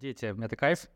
[0.00, 0.88] Дети, это кайф?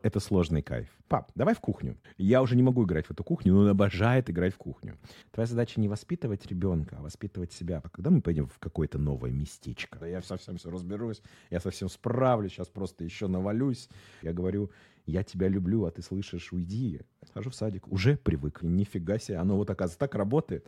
[0.00, 0.88] Это сложный кайф.
[1.08, 1.98] Пап, давай в кухню.
[2.16, 4.96] Я уже не могу играть в эту кухню, но он обожает играть в кухню.
[5.30, 7.82] Твоя задача не воспитывать ребенка, а воспитывать себя.
[7.84, 9.98] А когда мы пойдем в какое-то новое местечко?
[9.98, 13.90] Да я совсем все разберусь, я совсем справлюсь, сейчас просто еще навалюсь.
[14.22, 14.70] Я говорю,
[15.04, 17.02] я тебя люблю, а ты слышишь, уйди.
[17.26, 18.62] Схожу в садик, уже привык.
[18.62, 20.66] Нифига себе, оно вот оказывается так работает.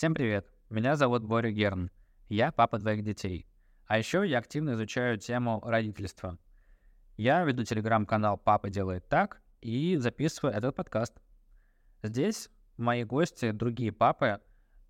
[0.00, 0.50] Всем привет!
[0.70, 1.90] Меня зовут Боря Герн.
[2.30, 3.46] Я папа двоих детей.
[3.84, 6.38] А еще я активно изучаю тему родительства.
[7.18, 11.20] Я веду телеграм-канал «Папа делает так» и записываю этот подкаст.
[12.02, 12.48] Здесь
[12.78, 14.40] мои гости, другие папы,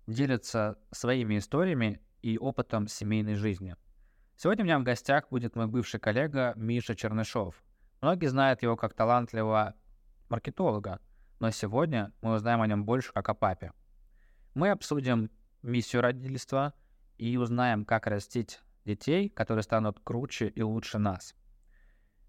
[0.07, 3.75] делятся своими историями и опытом семейной жизни.
[4.37, 7.61] Сегодня у меня в гостях будет мой бывший коллега Миша Чернышов.
[7.99, 9.73] Многие знают его как талантливого
[10.29, 11.01] маркетолога,
[11.41, 13.73] но сегодня мы узнаем о нем больше как о папе.
[14.53, 15.29] Мы обсудим
[15.61, 16.73] миссию родительства
[17.17, 21.35] и узнаем, как растить детей, которые станут круче и лучше нас.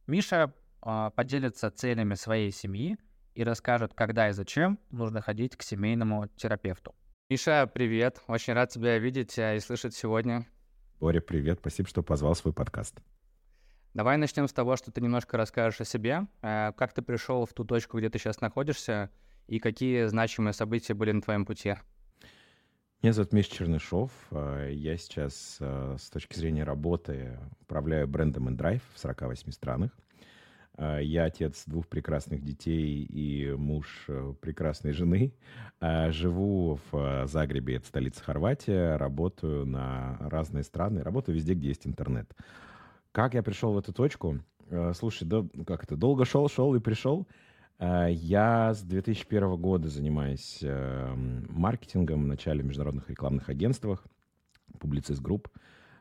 [0.07, 2.97] Миша э, поделится целями своей семьи
[3.35, 6.95] и расскажет, когда и зачем нужно ходить к семейному терапевту.
[7.29, 8.21] Миша, привет.
[8.29, 10.47] Очень рад тебя видеть и слышать сегодня.
[11.01, 11.59] Боря, привет.
[11.59, 13.01] Спасибо, что позвал свой подкаст.
[13.95, 16.29] Давай начнем с того, что ты немножко расскажешь о себе.
[16.43, 19.11] Э, как ты пришел в ту точку, где ты сейчас находишься,
[19.49, 21.75] и какие значимые события были на твоем пути?
[23.03, 24.13] Меня зовут Миш Чернышов.
[24.31, 29.91] А, я сейчас а, с точки зрения работы управляю брендом InDrive в 48 странах.
[30.77, 35.35] А, я отец двух прекрасных детей и муж э, прекрасной жены.
[35.81, 38.97] Живу в Загребе, это столица Хорватии.
[38.97, 41.03] Работаю на разные страны.
[41.03, 42.33] Работаю везде, где есть интернет.
[43.11, 44.39] Как я пришел в эту точку?
[44.95, 47.27] Слушай, да, как это, долго шел, шел и пришел.
[47.83, 51.15] Э, я с 2001 года занимаюсь э,
[51.49, 54.05] маркетингом в начале международных рекламных агентствах,
[54.79, 55.49] публицист групп,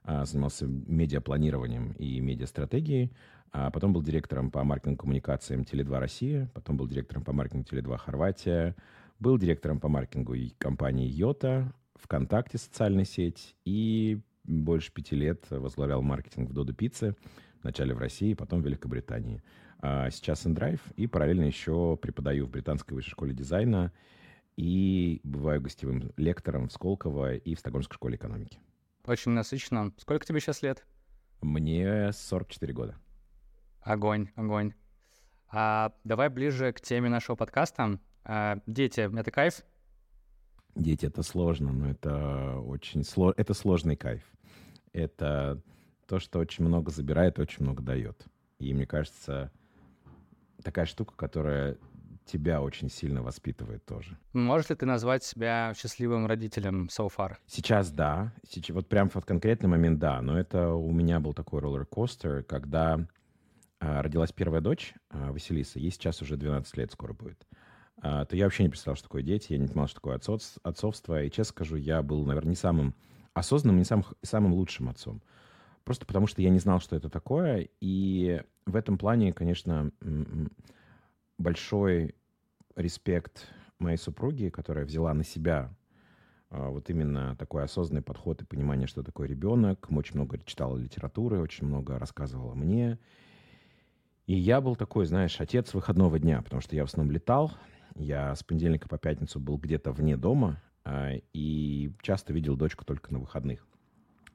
[0.06, 3.12] э, занимался медиапланированием и медиастратегией,
[3.52, 8.76] а потом был директором по маркетинг-коммуникациям Теле2 Россия, потом был директором по маркетингу Теле2 Хорватия,
[9.20, 16.52] был директором по маркетингу компании Йота, ВКонтакте социальная сеть и больше пяти лет возглавлял маркетинг
[16.52, 17.16] в Додо Пицце,
[17.64, 19.42] вначале в России, потом в Великобритании.
[19.82, 23.92] А сейчас InDrive, и параллельно еще преподаю в Британской высшей школе дизайна
[24.56, 28.60] и бываю гостевым лектором в Сколково и в Стокгольмской школе экономики.
[29.06, 29.92] Очень насыщенно.
[29.98, 30.86] Сколько тебе сейчас лет?
[31.42, 32.96] Мне 44 года.
[33.82, 34.74] Огонь, огонь.
[35.50, 38.00] А, давай ближе к теме нашего подкаста.
[38.24, 39.64] А, дети, это кайф?
[40.76, 43.34] Дети— это сложно, но это очень сложно.
[43.38, 44.24] Это сложный кайф.
[44.94, 45.62] Это
[46.06, 48.26] то, что очень много забирает очень много дает.
[48.60, 49.52] И мне кажется,
[50.64, 51.78] такая штука, которая
[52.26, 54.18] тебя очень сильно воспитывает тоже.
[54.34, 57.36] Можешь ли ты назвать себя счастливым родителем so far?
[57.48, 58.34] Сейчас да.
[58.48, 60.22] Сейчас, вот прям в конкретный момент да.
[60.22, 63.00] Но это у меня был такой роллер-костер, когда
[63.80, 65.80] а, родилась первая дочь, а, Василиса.
[65.80, 67.46] Ей сейчас уже 12 лет скоро будет.
[67.98, 69.54] А, то я вообще не представлял, что такое дети.
[69.54, 71.24] Я не понимал, что такое отцов, отцовство.
[71.24, 72.96] И честно скажу, я был, наверное, не самым
[73.34, 75.22] осознанным, не самым, самым лучшим отцом.
[75.84, 77.70] Просто потому что я не знал, что это такое.
[77.80, 79.92] И в этом плане, конечно,
[81.38, 82.16] большой
[82.76, 83.48] респект
[83.80, 85.74] моей супруге, которая взяла на себя
[86.50, 89.88] а, вот именно такой осознанный подход и понимание, что такое ребенок.
[89.90, 93.00] Очень много читала литературы, очень много рассказывала мне.
[94.28, 97.52] И я был такой, знаешь, отец выходного дня, потому что я в основном летал.
[97.96, 103.12] Я с понедельника по пятницу был где-то вне дома а, и часто видел дочку только
[103.14, 103.66] на выходных.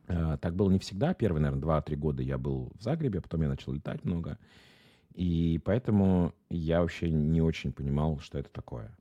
[0.08, 1.14] Э, так было не всегда.
[1.14, 4.38] Первые, наверное, 2-3 года я был в Загребе, потом я начал летать много.
[5.14, 8.94] И поэтому я вообще не очень понимал, что это такое.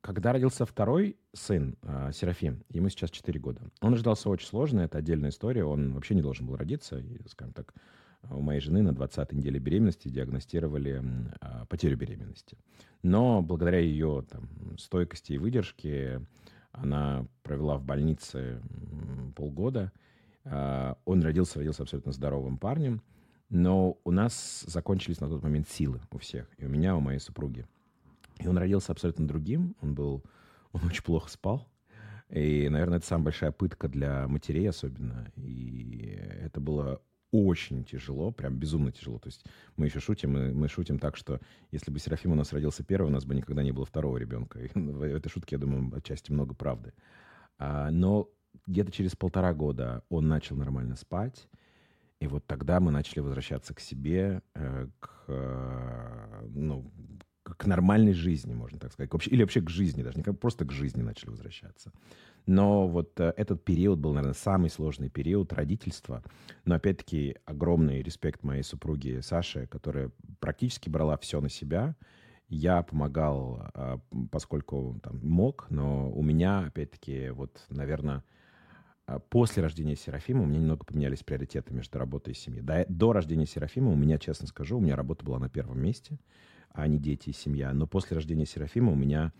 [0.00, 4.96] Когда родился второй сын, э, Серафим, ему сейчас 4 года, он рождался очень сложно, это
[4.98, 7.74] отдельная история, он вообще не должен был родиться, и, скажем так,
[8.30, 11.02] у моей жены на 20-й неделе беременности диагностировали
[11.40, 12.56] э, потерю беременности.
[13.02, 16.22] Но благодаря ее там, стойкости и выдержке
[16.72, 18.60] она провела в больнице
[19.34, 19.92] полгода.
[20.44, 23.02] А, он родился, родился абсолютно здоровым парнем.
[23.48, 26.46] Но у нас закончились на тот момент силы у всех.
[26.56, 27.66] И у меня, у моей супруги.
[28.38, 29.76] И он родился абсолютно другим.
[29.80, 30.24] Он был...
[30.72, 31.66] Он очень плохо спал.
[32.28, 35.32] И, наверное, это самая большая пытка для матерей особенно.
[35.34, 39.18] И это было очень тяжело, прям безумно тяжело.
[39.18, 39.44] То есть
[39.76, 41.40] мы еще шутим, мы, мы шутим так, что
[41.70, 44.58] если бы Серафим у нас родился первый, у нас бы никогда не было второго ребенка.
[44.60, 46.92] И в этой шутке, я думаю, отчасти много правды.
[47.58, 48.28] А, но
[48.66, 51.48] где-то через полтора года он начал нормально спать.
[52.20, 56.90] И вот тогда мы начали возвращаться к себе, э, к, э, ну,
[57.56, 59.12] к нормальной жизни, можно так сказать.
[59.12, 61.92] Вообще, или вообще к жизни, даже не как просто к жизни начали возвращаться.
[62.46, 66.22] Но вот э, этот период был, наверное, самый сложный период родительства.
[66.64, 70.10] Но опять-таки огромный респект моей супруге Саше, которая
[70.40, 71.96] практически брала все на себя.
[72.48, 73.98] Я помогал, э,
[74.30, 78.24] поскольку там, мог, но у меня, опять-таки, вот, наверное,
[79.06, 82.62] э, после рождения Серафима у меня немного поменялись приоритеты между работой и семьей.
[82.62, 86.18] До, до рождения Серафима у меня, честно скажу, у меня работа была на первом месте,
[86.72, 87.72] а не дети и семья.
[87.72, 89.32] Но после рождения Серафима у меня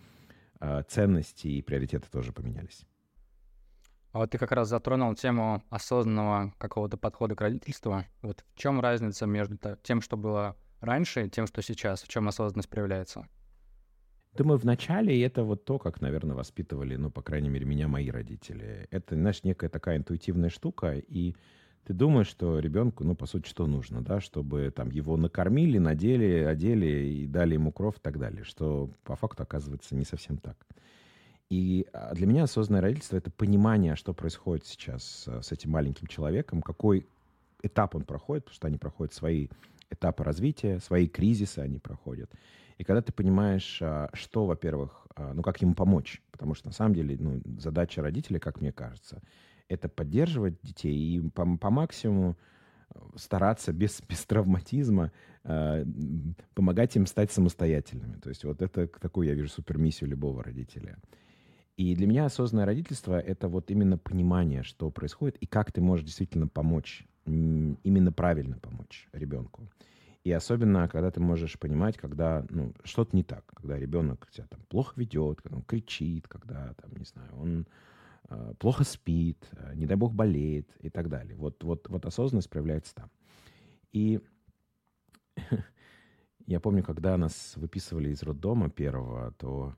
[0.61, 2.85] э, ценности и приоритеты тоже поменялись.
[4.13, 8.05] А вот ты как раз затронул тему осознанного какого-то подхода к родительству.
[8.23, 12.03] Вот в чем разница между тем, что было раньше, и тем, что сейчас?
[12.03, 13.29] В чем осознанность проявляется?
[14.33, 18.87] Думаю, вначале это вот то, как, наверное, воспитывали, ну, по крайней мере, меня мои родители.
[18.91, 21.35] Это, знаешь, некая такая интуитивная штука, и
[21.85, 26.45] ты думаешь, что ребенку, ну, по сути, что нужно, да, чтобы там его накормили, надели,
[26.45, 30.57] одели и дали ему кровь и так далее, что по факту оказывается не совсем так.
[31.49, 36.63] И а, для меня осознанное родительство— это понимание, что происходит сейчас с этим маленьким человеком,
[36.63, 37.07] какой
[37.63, 39.49] этап он проходит, потому что они проходят свои
[39.91, 42.31] этапы развития, свои кризисы они проходят.
[42.79, 46.73] И когда ты понимаешь, а, что, во-первых, а, ну, как ему помочь, потому что на
[46.73, 49.21] самом деле ну, задача родителей, как мне кажется,
[49.71, 52.37] это поддерживать детей и по, по максимуму
[53.15, 55.13] стараться без, без травматизма
[55.45, 55.85] э,
[56.55, 58.17] помогать им стать самостоятельными.
[58.17, 60.99] То есть вот это такую я вижу супермиссию любого родителя.
[61.77, 66.05] И для меня осознанное родительство— это вот именно понимание, что происходит, и как ты можешь
[66.05, 69.71] действительно помочь, именно правильно помочь ребенку.
[70.23, 74.61] И особенно, когда ты можешь понимать, когда ну, что-то не так, когда ребенок себя там
[74.69, 77.65] плохо ведет, когда он кричит, когда там, не знаю, он э,
[78.59, 81.37] плохо спит, э, не дай бог болеет и так далее.
[81.37, 83.11] Вот, вот, вот осознанность проявляется там.
[83.93, 84.21] И
[86.47, 89.75] я помню, когда нас выписывали из роддома первого, то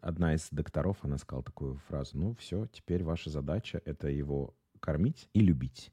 [0.00, 5.28] одна из докторов, она сказала такую фразу, ну все, теперь ваша задача— это его кормить
[5.32, 5.92] и любить.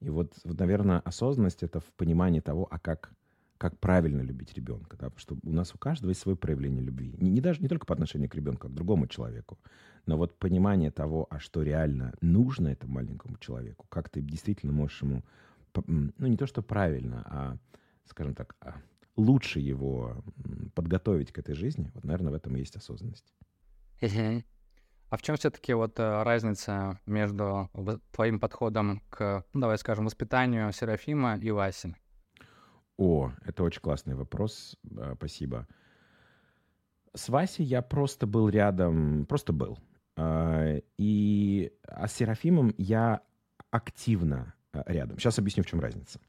[0.00, 3.12] И вот, вот, наверное, осознанность— это в понимании того, а как,
[3.58, 4.96] как правильно любить ребенка.
[4.96, 5.10] Да?
[5.16, 7.14] Что у нас у каждого есть свое проявление любви.
[7.18, 9.58] Не, не даже не только по отношению к ребенку, а к другому человеку.
[10.06, 15.02] Но вот понимание того, а что реально нужно этому маленькому человеку, как ты действительно можешь
[15.02, 15.24] ему,
[15.86, 17.56] ну не то что правильно, а,
[18.06, 18.76] скажем так, а,
[19.16, 20.22] лучше его
[20.74, 23.34] подготовить к этой жизни, вот, наверное, в этом и есть осознанность.
[25.08, 27.70] А в чем все-таки вот э, разница между
[28.10, 31.94] твоим подходом к, ну, давай скажем, воспитанию Серафима и Васи?
[32.98, 35.66] О, это очень классный вопрос, э, спасибо.
[37.14, 39.78] С Васей я просто был рядом, просто был.
[40.16, 43.20] Э, и а с Серафимом я
[43.70, 45.18] активно рядом.
[45.18, 46.20] Сейчас объясню, в чем разница.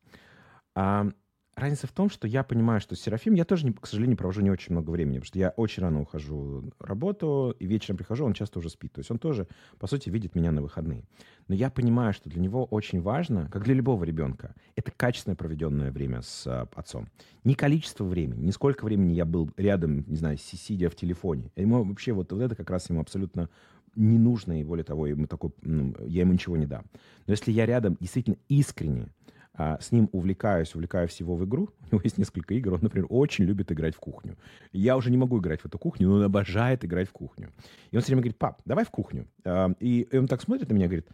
[1.57, 4.51] А, Разница в том, что я понимаю, что Серафим, я тоже, к сожалению, провожу не
[4.51, 8.33] очень много времени, потому что я очень рано ухожу на работу, и вечером прихожу, он
[8.33, 8.93] часто уже спит.
[8.93, 9.47] То есть он тоже,
[9.79, 11.03] по сути, видит меня на выходные.
[11.47, 15.91] Но я понимаю, что для него очень важно, как для любого ребенка, это качественное проведенное
[15.91, 17.09] время с а, отцом.
[17.43, 21.51] Не количество времени, не сколько времени я был рядом, не знаю, сидя в телефоне.
[21.55, 23.49] Ему вообще вот, вот это как раз ему абсолютно
[23.95, 26.85] не нужно, и более того, ему такой, ну, я ему ничего не дам.
[27.25, 29.09] Но если я рядом действительно искренне,
[29.57, 31.69] а, с ним увлекаюсь, увлекаю всего в игру.
[31.91, 32.73] У него есть несколько игр.
[32.73, 34.37] Он, например, очень любит играть в кухню.
[34.71, 37.49] Я уже не могу играть в эту кухню, но он обожает играть в кухню.
[37.91, 39.27] И он все время говорит, пап, давай в кухню.
[39.43, 41.07] А, и он так смотрит на меня и говорит,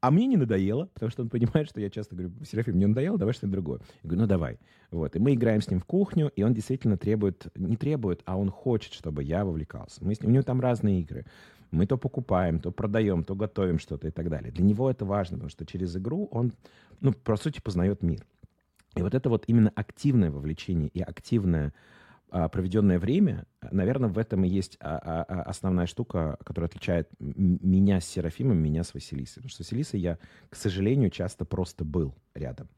[0.00, 3.18] а мне не надоело, потому что он понимает, что я часто говорю, Серафим, мне надоело,
[3.18, 3.80] давай что-нибудь другое.
[4.02, 4.58] Я говорю, ну давай.
[4.90, 5.16] Вот.
[5.16, 8.50] И мы играем с ним в кухню, и он действительно требует, не требует, а он
[8.50, 10.04] хочет, чтобы я вовлекался.
[10.04, 11.26] Мы с ним, у него там разные игры.
[11.70, 14.52] Мы то покупаем, то продаем, то готовим что-то и так далее.
[14.52, 16.52] Для него это важно, потому что через игру он,
[17.00, 18.24] ну, по сути, познает мир.
[18.96, 21.74] И вот это вот именно активное вовлечение и активное
[22.30, 27.08] а, проведенное время, наверное, в этом и есть а, а, а, основная штука, которая отличает
[27.18, 29.36] меня с Серафимом, меня с Василисой.
[29.36, 32.68] Потому что с Василисой я, к сожалению, часто просто был рядом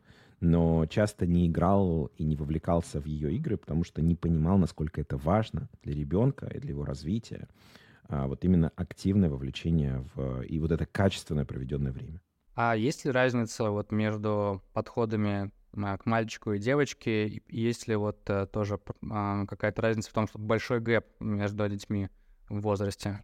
[0.41, 5.01] но часто не играл и не вовлекался в ее игры, потому что не понимал, насколько
[5.01, 7.47] это важно для ребенка и для его развития
[8.11, 12.21] а вот именно активное вовлечение в, и вот это качественное проведенное время.
[12.55, 17.41] А есть ли разница вот между подходами а, к мальчику и девочке?
[17.49, 22.09] Есть ли вот э, тоже а, какая-то разница в том, что большой гэп между детьми
[22.49, 23.23] в возрасте?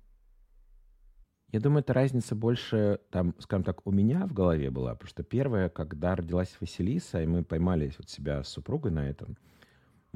[1.51, 5.23] Я думаю, эта разница больше, там, скажем так, у меня в голове была, потому что
[5.23, 9.37] первое, когда родилась Василиса, и мы поймали вот себя с супругой на этом,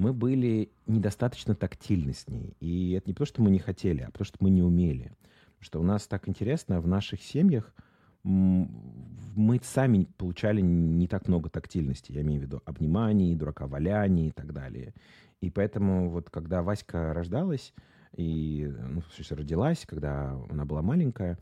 [0.00, 2.56] мы были недостаточно тактильны с ней.
[2.58, 5.12] И это не потому, что мы не хотели, а потому, что мы не умели.
[5.58, 7.74] Потому что у нас так интересно, в наших семьях
[8.22, 14.30] мы сами получали не так много тактильности, я имею в виду обниманий, дурака валяний и
[14.30, 14.94] так далее.
[15.42, 17.74] И поэтому вот когда Васька рождалась,
[18.16, 21.38] и, ну, в родилась, когда она была маленькая,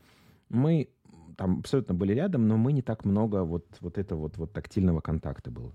[0.49, 0.89] мы
[1.37, 4.99] там абсолютно были рядом, но мы не так много вот, вот этого вот, вот тактильного
[4.99, 5.73] контакта было.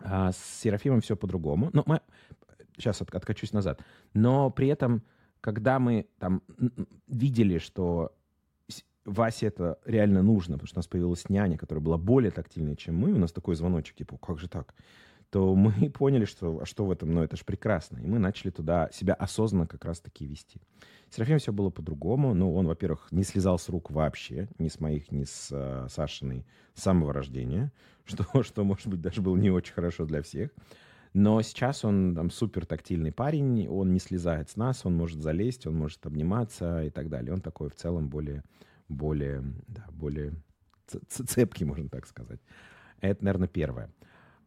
[0.00, 1.70] А с Серафимом все по-другому.
[1.72, 2.00] Но мы...
[2.76, 3.82] Сейчас от, откачусь назад.
[4.14, 5.02] Но при этом,
[5.40, 6.42] когда мы там
[7.08, 8.12] видели, что
[9.08, 12.96] Васе это реально нужно, потому что у нас появилась няня, которая была более тактильной, чем
[12.96, 14.74] мы, у нас такой звоночек, типа, как же так?
[15.30, 17.98] То мы поняли, что, а что в этом, ну, это же прекрасно.
[17.98, 20.60] И мы начали туда себя осознанно как раз-таки вести.
[21.10, 22.34] Серафим все было по-другому.
[22.34, 26.46] Ну, он, во-первых, не слезал с рук вообще, ни с моих, ни с э, Сашиной,
[26.74, 27.72] с самого рождения,
[28.08, 30.50] что, что, может быть, даже было не очень хорошо для всех.
[31.14, 35.66] Но сейчас он там супер тактильный парень, он не слезает с нас, он может залезть,
[35.66, 37.32] он может обниматься и так далее.
[37.32, 38.44] Он такой в целом более
[38.88, 40.34] более, да, более
[41.08, 42.40] цепкий, можно так сказать.
[43.00, 43.90] Это, наверное, первое.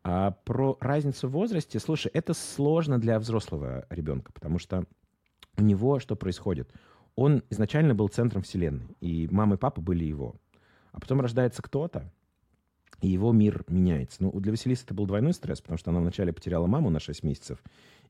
[0.04, 4.86] А про разницу в возрасте, слушай, это сложно для взрослого ребенка, потому что
[5.58, 6.74] у него что происходит?
[7.16, 10.36] Он изначально был центром вселенной, и мама и папа были его.
[10.92, 12.12] А потом рождается кто-то,
[13.02, 14.24] и его мир меняется.
[14.24, 17.24] Ну, для Василисы это был двойной стресс, потому что она вначале потеряла маму на 6
[17.24, 17.60] месяцев,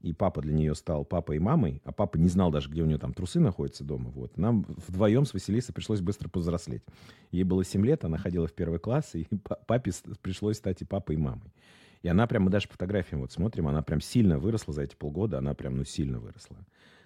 [0.02, 2.86] и папа для нее стал папой и мамой, а папа не знал даже, где у
[2.86, 4.10] нее там трусы находятся дома.
[4.10, 4.38] Вот.
[4.38, 6.84] Нам вдвоем с Василисой пришлось быстро повзрослеть.
[7.32, 9.28] Ей было 7 лет, она ходила в первый класс, и
[9.68, 11.54] папе пришлось стать и папой, и мамой.
[12.02, 15.54] И она прямо, даже фотографиям вот смотрим, она прям сильно выросла за эти полгода, она
[15.54, 16.58] прям, ну, сильно выросла.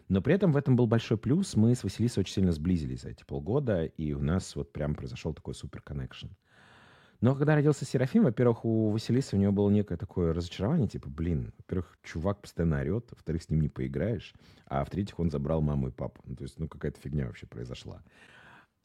[0.08, 1.56] Но при этом в этом был большой плюс.
[1.56, 5.34] Мы с Василисой очень сильно сблизились за эти полгода, и у нас вот прям произошел
[5.34, 6.28] такой супер коннекшн.
[7.22, 11.54] Но когда родился Серафим, во-первых, у Василисы у него было некое такое разочарование, типа, блин,
[11.58, 14.34] во-первых, чувак постоянно орет, во-вторых, с ним не поиграешь,
[14.68, 16.22] а в-третьих, он забрал маму и папу.
[16.26, 18.02] Ну, то есть, ну, какая-то фигня вообще произошла.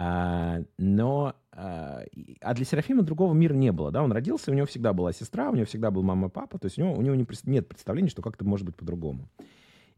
[0.03, 2.05] А, но а,
[2.41, 5.51] а для Серафима другого мира не было, да, он родился, у него всегда была сестра,
[5.51, 7.69] у него всегда был мама и папа, то есть у него, у него не, нет
[7.69, 9.29] представления, что как-то может быть по-другому.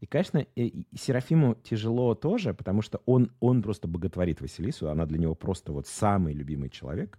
[0.01, 5.17] И, конечно, и Серафиму тяжело тоже, потому что он, он просто боготворит Василису, она для
[5.17, 7.17] него просто вот самый любимый человек.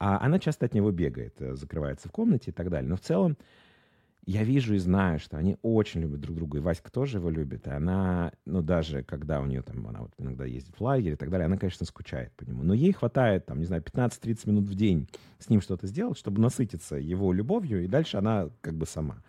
[0.00, 2.88] А она часто от него бегает, э, закрывается в комнате и так далее.
[2.88, 3.36] Но в целом
[4.26, 7.66] я вижу и знаю, что они очень любят друг друга, и Васька тоже его любит,
[7.66, 11.16] и она, ну, даже когда у нее там, она вот иногда ездит в лагерь и
[11.16, 14.68] так далее, она, конечно, скучает по нему, но ей хватает, там, не знаю, 15-30 минут
[14.68, 18.86] в день с ним что-то сделать, чтобы насытиться его любовью, и дальше она как бы
[18.86, 19.22] сама.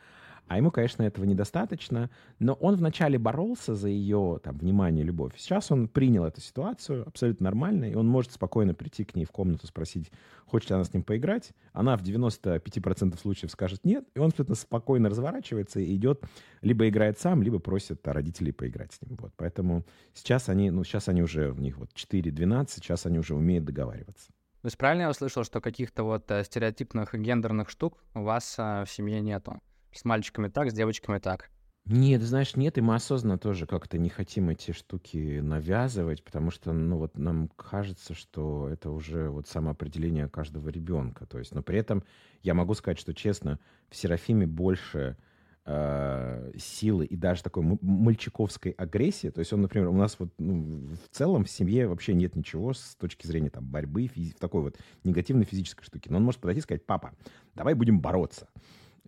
[0.52, 5.32] А ему, конечно, этого недостаточно, но он вначале боролся за ее там, внимание, любовь.
[5.38, 9.32] Сейчас он принял эту ситуацию абсолютно нормально, и он может спокойно прийти к ней в
[9.32, 10.12] комнату, спросить,
[10.46, 11.54] хочет ли она с ним поиграть.
[11.72, 16.22] Она в 95% случаев скажет нет, и он абсолютно спокойно разворачивается и идет,
[16.62, 19.16] либо играет сам, либо просит родителей поиграть с ним.
[19.22, 19.32] Вот.
[19.38, 23.64] Поэтому сейчас они, ну, сейчас они уже, в них вот 4-12, сейчас они уже умеют
[23.64, 24.34] договариваться.
[24.64, 28.84] То есть правильно я услышал, что каких-то вот э, стереотипных гендерных штук у вас э,
[28.86, 29.62] в семье нету?
[29.94, 31.50] С мальчиками так, с девочками так.
[31.86, 36.74] Нет, знаешь, нет, и мы осознанно тоже как-то не хотим эти штуки навязывать, потому что,
[36.74, 41.26] ну, вот нам кажется, что это уже вот самоопределение каждого ребенка.
[41.26, 42.04] То есть, но при этом
[42.44, 45.18] я могу сказать, что честно, в Серафиме больше
[45.66, 49.30] э, силы и даже такой мальчиковской агрессии.
[49.30, 52.74] То есть он, например, у нас вот ну, в целом в семье вообще нет ничего
[52.74, 56.10] с точки зрения там борьбы, физи- такой вот негативной физической штуки.
[56.10, 57.14] Но он может подойти и сказать, папа,
[57.56, 58.48] давай будем бороться.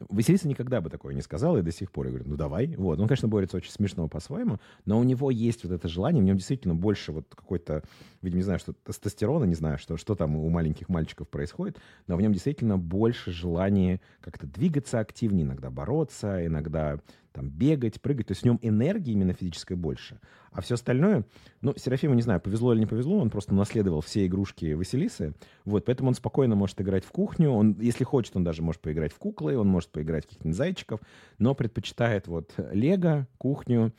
[0.09, 2.75] Василиса никогда бы такое не сказала, и до сих пор я говорю, ну давай.
[2.75, 2.99] Вот.
[2.99, 6.37] Он, конечно, борется очень смешно по-своему, но у него есть вот это желание, в нем
[6.37, 7.83] действительно больше вот какой-то,
[8.21, 12.15] видимо, не знаю, что тестостерона, не знаю, что, что там у маленьких мальчиков происходит, но
[12.15, 16.99] в нем действительно больше желания как-то двигаться активнее, иногда бороться, иногда
[17.33, 18.27] там бегать, прыгать.
[18.27, 20.19] То есть в нем энергии именно физической больше.
[20.51, 21.25] А все остальное,
[21.61, 25.33] ну, Серафиму, не знаю, повезло или не повезло, он просто наследовал все игрушки Василисы.
[25.65, 27.49] Вот, поэтому он спокойно может играть в кухню.
[27.49, 30.99] Он, если хочет, он даже может поиграть в куклы, он может поиграть в каких-нибудь зайчиков,
[31.39, 33.91] но предпочитает вот Лего, кухню,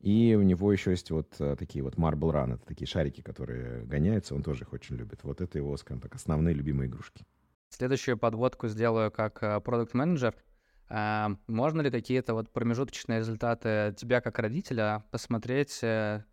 [0.00, 3.84] и у него еще есть вот э, такие вот Marble Run, это такие шарики, которые
[3.84, 5.20] гоняются, он тоже их очень любит.
[5.24, 7.26] Вот это его, скажем так, основные любимые игрушки.
[7.68, 10.34] Следующую подводку сделаю как э, продукт-менеджер.
[10.92, 16.24] А, можно ли какие-то вот промежуточные результаты тебя как родителя посмотреть э,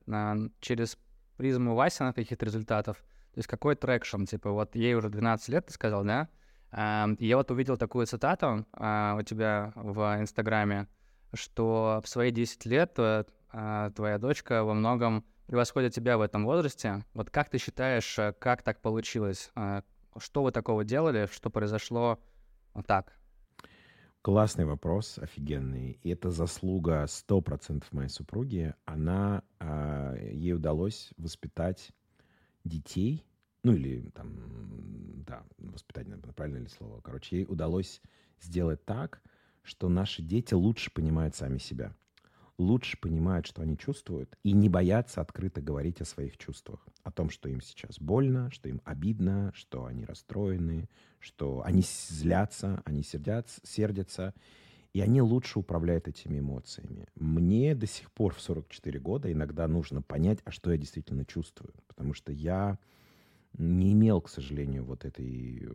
[0.62, 0.98] через
[1.38, 2.98] призму Васи на каких-то результатов?
[3.34, 6.28] То есть какой traction, типа вот ей уже 12 лет, ты сказал, да?
[6.72, 10.88] А, я вот увидел такую цитату а, у тебя в Инстаграме,
[11.36, 13.26] что в свои 10 лет э,
[13.96, 17.06] твоя дочка во многом превосходит тебя в этом возрасте.
[17.14, 19.52] Вот как ты считаешь, э, как так получилось?
[20.18, 22.20] Что вы такого делали, что произошло
[22.74, 23.14] вот так?
[24.28, 26.02] Классный вопрос, офигенный.
[26.04, 28.74] И это заслуга 100% моей супруги.
[28.84, 31.94] Она, э, ей удалось воспитать
[32.66, 33.26] детей,
[33.64, 37.00] ну или там, да, воспитание, правильное ли слово.
[37.00, 38.02] Короче, ей удалось
[38.42, 39.22] сделать так,
[39.64, 41.96] что наши дети лучше понимают сами себя
[42.58, 46.86] лучше понимают, что они чувствуют, и не боятся открыто говорить о своих чувствах.
[47.04, 52.82] О том, что им сейчас больно, что им обидно, что они расстроены, что они злятся,
[52.86, 54.34] они сердятся, сердятся,
[54.94, 57.08] и они лучше управляют этими эмоциями.
[57.16, 61.74] Мне до сих пор в 44 года иногда нужно понять, а что я действительно чувствую.
[61.88, 62.80] Потому что я
[63.58, 65.68] не имел, к сожалению, вот этой,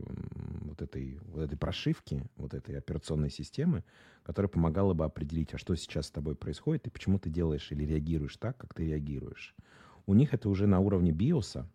[0.60, 3.84] вот этой, вот этой прошивки, вот этой операционной системы,
[4.22, 7.84] которая помогала бы определить, а что сейчас с тобой происходит и почему ты делаешь или
[7.84, 9.54] реагируешь так, как ты реагируешь.
[10.06, 11.68] У них это уже на уровне биоса,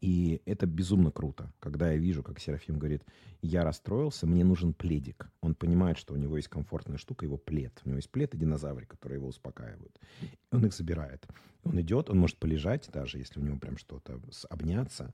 [0.00, 3.02] и это безумно круто, когда я вижу, как Серафим говорит,
[3.42, 5.30] я расстроился, мне нужен пледик.
[5.40, 7.80] Он понимает, что у него есть комфортная штука, его плед.
[7.84, 9.98] У него есть плед и динозавры, которые его успокаивают.
[10.50, 11.26] Он их забирает.
[11.64, 15.12] Он идет, он может полежать даже, если у него прям что-то, обняться.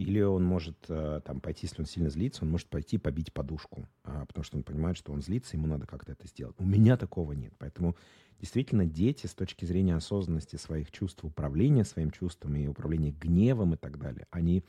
[0.00, 3.86] Или он может э, там пойти, если он сильно злится, он может пойти побить подушку,
[4.02, 6.56] а, потому что он понимает, что он злится, ему надо как-то это сделать.
[6.58, 7.52] У меня такого нет.
[7.58, 7.94] Поэтому
[8.40, 13.76] действительно дети с точки зрения осознанности своих чувств, управления своим чувствами и управления гневом и
[13.76, 14.64] так далее, они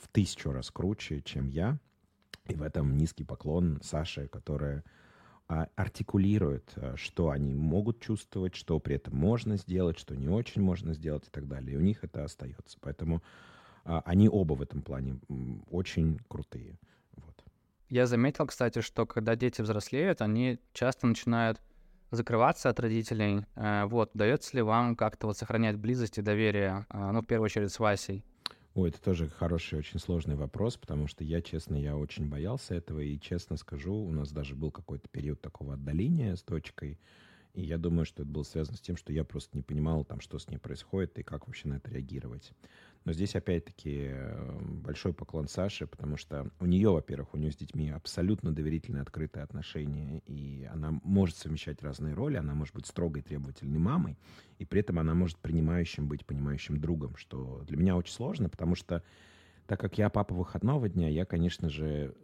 [0.00, 1.78] в тысячу раз круче, чем я.
[2.46, 4.84] И в этом низкий поклон Саше, которая
[5.48, 10.62] а, артикулирует, э, что они могут чувствовать, что при этом можно сделать, что не очень
[10.62, 11.74] можно сделать и так далее.
[11.74, 12.78] И у них это остается.
[12.80, 13.22] Поэтому
[13.84, 15.18] они оба в этом плане
[15.70, 16.78] очень крутые.
[17.16, 17.44] Вот.
[17.88, 21.60] Я заметил, кстати, что когда дети взрослеют, они часто начинают
[22.12, 23.44] закрываться от родителей.
[23.56, 27.46] Э, вот, удается ли вам как-то вот сохранять близость и доверие, э, ну, в первую
[27.46, 28.22] очередь, с Васей?
[28.74, 33.00] Ой, это тоже хороший, очень сложный вопрос, потому что я, честно, я очень боялся этого,
[33.00, 36.98] и честно скажу, у нас даже был какой-то период такого отдаления с дочкой,
[37.52, 40.20] и я думаю, что это было связано с тем, что я просто не понимал, там,
[40.20, 42.52] что с ней происходит и как вообще на это реагировать.
[43.04, 47.56] Но здесь, опять-таки, эм, большой поклон Саше, потому что у нее, во-первых, у нее с
[47.56, 53.22] детьми абсолютно доверительные, открытые отношения, и она может совмещать разные роли, она может быть строгой,
[53.22, 54.16] требовательной мамой,
[54.58, 58.76] и при этом она может принимающим быть, понимающим другом, что для меня очень сложно, потому
[58.76, 59.02] что
[59.66, 62.14] так как я папа выходного дня, я, конечно же,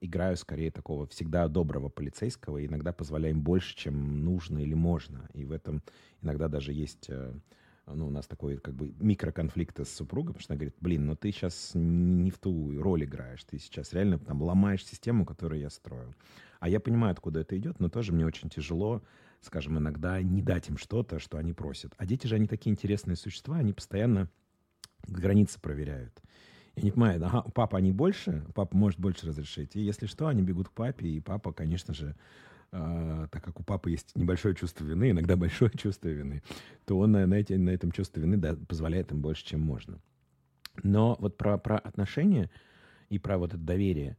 [0.00, 5.28] играю скорее такого всегда доброго полицейского, и иногда позволяю им больше, чем нужно или можно.
[5.32, 5.82] И в этом
[6.20, 7.34] иногда даже есть э,
[7.94, 11.16] ну, у нас такой как бы микроконфликт с супругой, потому что она говорит, блин, ну
[11.16, 15.70] ты сейчас не в ту роль играешь, ты сейчас реально там ломаешь систему, которую я
[15.70, 16.14] строю.
[16.60, 19.02] А я понимаю, откуда это идет, но тоже мне очень тяжело,
[19.40, 21.94] скажем, иногда не дать им что-то, что они просят.
[21.96, 24.28] А дети же, они такие интересные существа, они постоянно
[25.06, 26.20] границы проверяют.
[26.76, 29.74] Я не понимаю, ага, папа они больше, папа может больше разрешить.
[29.74, 32.14] И если что, они бегут к папе, и папа, конечно же,
[32.70, 36.42] так как у папы есть небольшое чувство вины, иногда большое чувство вины,
[36.84, 40.00] то он на, на, эти, на этом чувстве вины да, позволяет им больше, чем можно.
[40.82, 42.50] Но вот про, про отношения
[43.08, 44.16] и про вот это доверие.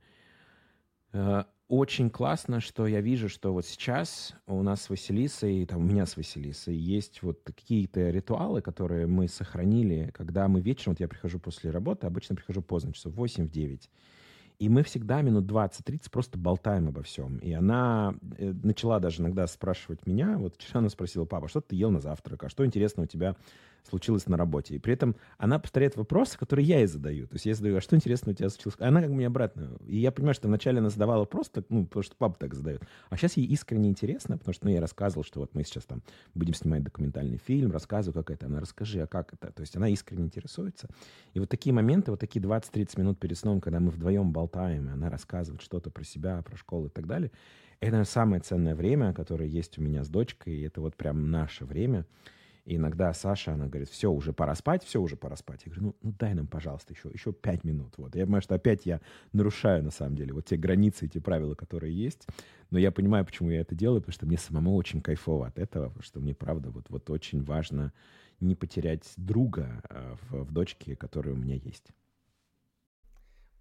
[1.13, 5.83] Э, очень классно, что я вижу, что вот сейчас у нас с Василисой, там у
[5.83, 11.07] меня с Василисой есть вот какие-то ритуалы, которые мы сохранили, когда мы вечером, вот я
[11.07, 13.87] прихожу после работы, обычно прихожу поздно, часов 8-9,
[14.59, 17.37] и мы всегда минут 20-30 просто болтаем обо всем.
[17.37, 20.37] И она э, начала даже иногда спрашивать меня.
[20.37, 22.43] Вот вчера она спросила, папа, что ты ел на завтрак?
[22.43, 23.37] А что интересно у тебя
[23.87, 24.75] случилось на работе.
[24.75, 27.27] И при этом она повторяет вопросы, которые я ей задаю.
[27.27, 28.75] То есть я задаю, а что интересно у тебя случилось?
[28.79, 29.77] А она как бы мне обратно.
[29.87, 32.83] И я понимаю, что вначале она задавала просто, ну, потому что папа так задает.
[33.09, 36.01] А сейчас ей искренне интересно, потому что ну, я рассказывал, что вот мы сейчас там
[36.33, 38.47] будем снимать документальный фильм, рассказываю, как это.
[38.47, 39.51] Она расскажи, а как это?
[39.51, 40.87] То есть она искренне интересуется.
[41.33, 44.91] И вот такие моменты, вот такие 20-30 минут перед сном, когда мы вдвоем болтаем, и
[44.91, 47.31] она рассказывает что-то про себя, про школу и так далее,
[47.79, 51.63] это, самое ценное время, которое есть у меня с дочкой, и это вот прям наше
[51.63, 52.05] время.
[52.65, 55.61] И иногда Саша, она говорит, все, уже пора спать, все, уже пора спать.
[55.65, 57.93] Я говорю, ну, ну дай нам, пожалуйста, еще, еще пять минут.
[57.97, 58.15] Вот.
[58.15, 59.01] Я понимаю, что опять я
[59.33, 62.27] нарушаю, на самом деле, вот те границы, эти правила, которые есть.
[62.69, 65.87] Но я понимаю, почему я это делаю, потому что мне самому очень кайфово от этого,
[65.87, 67.91] потому что мне, правда, вот, вот очень важно
[68.39, 71.91] не потерять друга э, в, в дочке, которая у меня есть.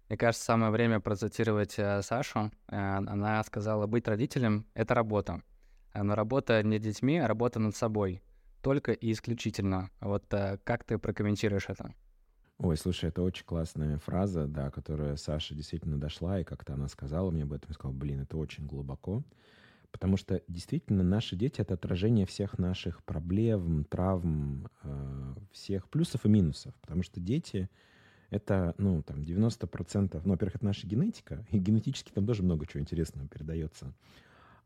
[0.07, 2.51] Мне кажется, самое время процитировать э, Сашу.
[2.67, 5.41] Э, она сказала, быть родителем— это работа.
[5.93, 8.21] Но работа не детьми, а работа над собой
[8.61, 9.89] только и исключительно.
[10.01, 11.93] Вот э, как ты прокомментируешь это?
[12.57, 17.31] Ой, слушай, это очень классная фраза, да, которая Саша действительно дошла, и как-то она сказала
[17.31, 19.23] мне об этом, и сказала, блин, это очень глубоко,
[19.91, 26.29] потому что действительно наши дети— это отражение всех наших проблем, травм, э, всех плюсов и
[26.29, 27.69] минусов, потому что дети—
[28.29, 32.81] это, ну, там, 90%, ну, во-первых, это наша генетика, и генетически там тоже много чего
[32.81, 33.93] интересного передается.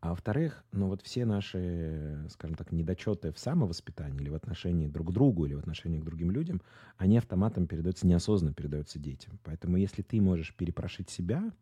[0.04, 5.12] А во-вторых, ну вот все наши, скажем так, недочеты в самовоспитании или в отношении друг
[5.12, 6.62] к другу, или в отношении к другим людям,
[6.98, 9.40] они автоматом передаются, неосознанно передаются детям.
[9.46, 11.54] Поэтому если ты можешь перепрошить себя,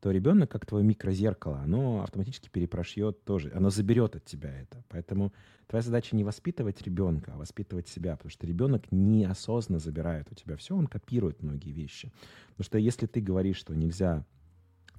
[0.00, 4.82] то ребенок, как твое микрозеркало, оно автоматически перепрошьет тоже, оно заберет от тебя это.
[4.88, 5.32] Поэтому
[5.68, 10.56] твоя задача не воспитывать ребенка, а воспитывать себя, потому что ребенок неосознанно забирает у тебя
[10.56, 12.12] все, он копирует многие вещи.
[12.48, 14.26] Потому что если ты говоришь, что нельзя,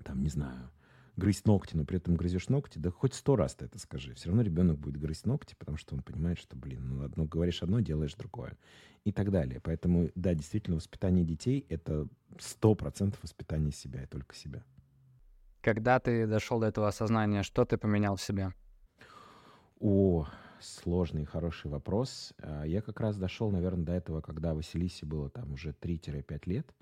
[0.06, 0.70] там, не знаю,
[1.18, 4.14] грызть ногти, но при этом грызешь ногти, да хоть сто раз ты это скажи.
[4.14, 7.64] Все равно ребенок будет грызть ногти, потому что он понимает, что, блин, ну одно говоришь
[7.64, 8.56] одно, делаешь другое.
[9.04, 9.60] И так далее.
[9.62, 12.08] Поэтому, да, действительно, воспитание детей— это
[12.40, 14.64] сто процентов воспитание себя и только себя.
[15.62, 18.54] Когда ты дошел до этого осознания, что ты поменял в себе?
[19.80, 20.28] О,
[20.60, 22.34] сложный, хороший вопрос.
[22.40, 26.74] А, я как раз дошел, наверное, до этого, когда Василисе было там уже 3-5 лет.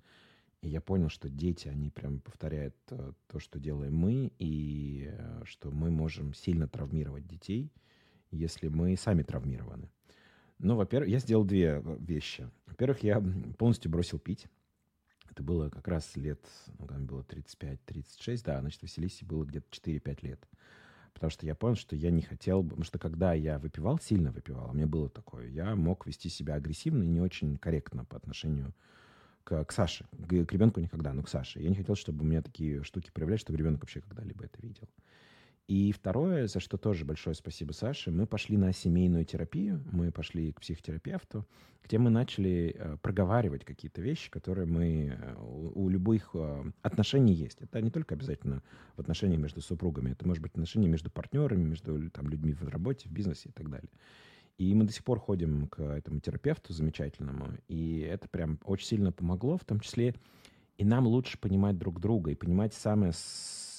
[0.65, 5.43] И я понял, что дети, они прям повторяют э, то, что делаем мы, и э,
[5.45, 7.71] что мы можем сильно травмировать детей,
[8.31, 9.91] если мы сами травмированы.
[10.57, 12.49] Ну, во-первых, я сделал две э, вещи.
[12.65, 13.23] Во-первых, я
[13.59, 14.47] полностью бросил пить.
[15.29, 16.43] Это было как раз лет,
[16.79, 20.47] ну, там было 35-36, да, значит, Василисе было где-то 4-5 лет.
[21.13, 24.71] Потому что я понял, что я не хотел, потому что когда я выпивал, сильно выпивал,
[24.71, 28.71] а мне было такое, я мог вести себя агрессивно и не очень корректно по отношению
[28.71, 28.75] к,
[29.45, 30.05] к Саше.
[30.27, 31.61] К, к ребенку никогда, но к Саше.
[31.61, 34.89] Я не хотел, чтобы у меня такие штуки проявлялись, чтобы ребенок вообще когда-либо это видел.
[35.67, 40.51] И второе, за что тоже большое спасибо Саше, мы пошли на семейную терапию, мы пошли
[40.51, 41.47] к психотерапевту,
[41.83, 47.33] где мы начали э, проговаривать какие-то вещи, которые мы э, у, у любых э, отношений
[47.33, 47.61] есть.
[47.61, 48.61] Это не только обязательно
[48.95, 53.09] в отношениях между супругами, это может быть отношения между партнерами, между там, людьми в работе,
[53.09, 53.89] в бизнесе и так далее.
[54.57, 59.11] И мы до сих пор ходим к этому терапевту замечательному, и это прям очень сильно
[59.11, 60.15] помогло, в том числе
[60.77, 63.13] и нам лучше понимать друг друга, и понимать самое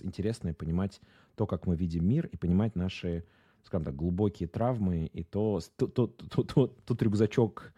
[0.00, 1.00] интересное, понимать
[1.34, 3.24] то, как мы видим мир, и понимать наши,
[3.62, 7.72] скажем так, глубокие травмы, и то, тот, тот, тот, тот рюкзачок,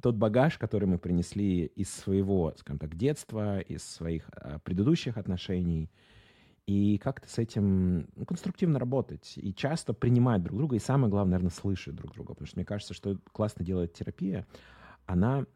[0.00, 5.90] тот багаж, который мы принесли из своего, скажем так, детства, из своих а, предыдущих отношений–
[6.66, 11.32] и как-то с этим ну, конструктивно работать, и часто принимать друг друга, и самое главное,
[11.32, 14.46] наверное, слышать друг друга, потому что мне кажется, что классно делает терапия,
[15.06, 15.46] она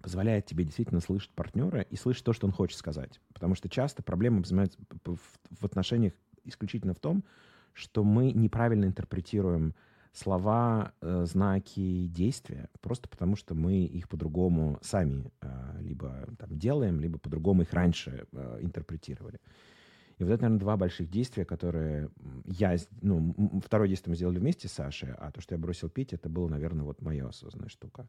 [0.00, 3.20] позволяет тебе действительно слышать партнера и слышать то, что он хочет сказать.
[3.34, 7.22] Потому что часто проблема в отношениях исключительно в том,
[7.74, 9.74] что мы неправильно интерпретируем
[10.12, 17.00] слова, э, знаки, действия, просто потому что мы их по-другому сами э, либо там, делаем,
[17.00, 19.38] либо по-другому их раньше э, интерпретировали.
[20.20, 22.10] И вот это, наверное, два больших действия, которые
[22.44, 22.76] я...
[23.00, 26.28] Ну, второе действие мы сделали вместе с Сашей, а то, что я бросил пить, это
[26.28, 28.06] было, наверное, вот моя осознанная штука.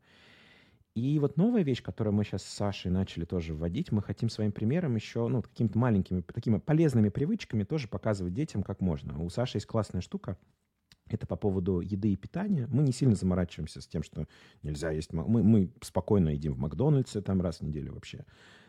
[0.94, 4.52] И вот новая вещь, которую мы сейчас с Сашей начали тоже вводить, мы хотим своим
[4.52, 9.18] примером еще, ну, какими-то маленькими, такими полезными привычками тоже показывать детям, как можно.
[9.24, 10.38] У Саши есть классная штука,
[11.08, 12.68] это по поводу еды и питания.
[12.70, 14.28] Мы не сильно заморачиваемся с тем, что
[14.64, 15.14] нельзя есть...
[15.14, 18.26] Мы, мы спокойно едим в Макдональдсе там раз в неделю вообще.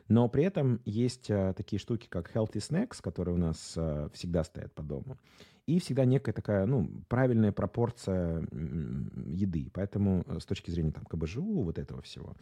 [0.09, 4.45] Но при этом есть а, такие штуки, как healthy snacks, которые у нас а, всегда
[4.45, 5.19] стоят по дому.
[5.67, 8.47] И всегда некая такая, ну, правильная пропорция
[9.27, 9.71] еды.
[9.73, 12.35] Поэтому э, с точки зрения там КБЖУ, вот этого всего.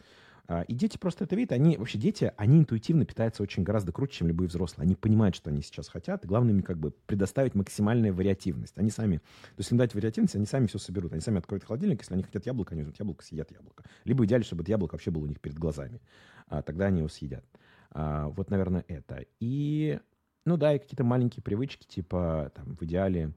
[0.47, 1.51] А, и дети просто это видят.
[1.51, 4.85] Они, вообще дети, они интуитивно питаются очень гораздо круче, чем любые взрослые.
[4.85, 6.25] Они понимают, что они сейчас хотят.
[6.25, 8.77] Главное им как бы предоставить максимальную вариативность.
[8.77, 11.13] Они сами, то есть им дать вариативность, они сами все соберут.
[11.13, 12.01] Они сами откроют холодильник.
[12.01, 13.83] Если они хотят яблоко, они возьмут яблоко, съедят яблоко.
[14.03, 16.01] Либо идеально, чтобы это яблоко вообще было у них перед глазами.
[16.47, 17.45] А, тогда они его съедят.
[17.91, 19.25] А, вот, наверное, это.
[19.39, 19.99] И,
[20.45, 23.33] ну да, и какие-то маленькие привычки, типа, там, в идеале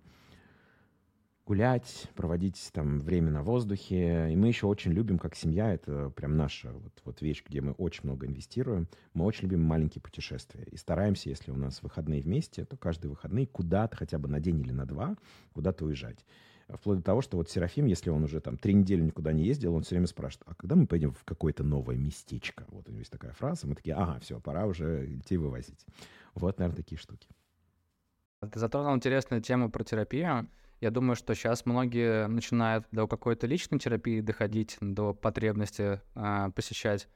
[1.46, 4.32] гулять, проводить там время на воздухе.
[4.32, 7.72] И мы еще очень любим, как семья, это прям наша вот, вот вещь, где мы
[7.72, 8.88] очень много инвестируем.
[9.12, 10.64] Мы очень любим маленькие путешествия.
[10.64, 14.60] И стараемся, если у нас выходные вместе, то каждые выходные куда-то хотя бы на день
[14.60, 15.16] или на два
[15.52, 16.24] куда-то уезжать.
[16.68, 19.74] Вплоть до того, что вот Серафим, если он уже там три недели никуда не ездил,
[19.74, 22.64] он все время спрашивает, а когда мы пойдем в какое-то новое местечко?
[22.68, 25.84] Вот у него есть такая фраза, мы такие, ага, все, пора уже идти вывозить.
[26.34, 27.28] Вот, наверное, такие штуки.
[28.50, 30.48] Ты затронул интересную тему про терапию.
[30.80, 37.08] Я думаю, что сейчас многие начинают до какой-то личной терапии доходить, до потребности э, посещать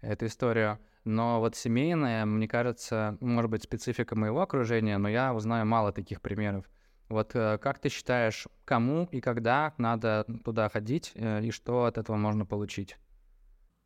[0.00, 0.78] эту историю.
[1.04, 6.20] Но вот семейная, мне кажется, может быть, специфика моего окружения, но я узнаю мало таких
[6.20, 6.68] примеров.
[7.08, 11.98] Вот э, как ты считаешь, кому и когда надо туда ходить, э, и что от
[11.98, 12.96] этого можно получить?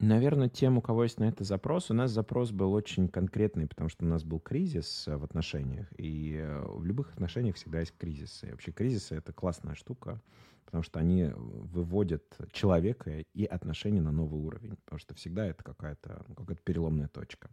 [0.00, 3.90] Наверное, тем, у кого есть на это запрос, у нас запрос был очень конкретный, потому
[3.90, 8.48] что у нас был кризис э, в отношениях, и в любых отношениях всегда есть кризисы.
[8.48, 10.18] И вообще кризисы— это классная штука,
[10.64, 16.24] потому что они выводят человека и отношения на новый уровень, потому что всегда это какая-то
[16.28, 17.50] ну, какая переломная точка.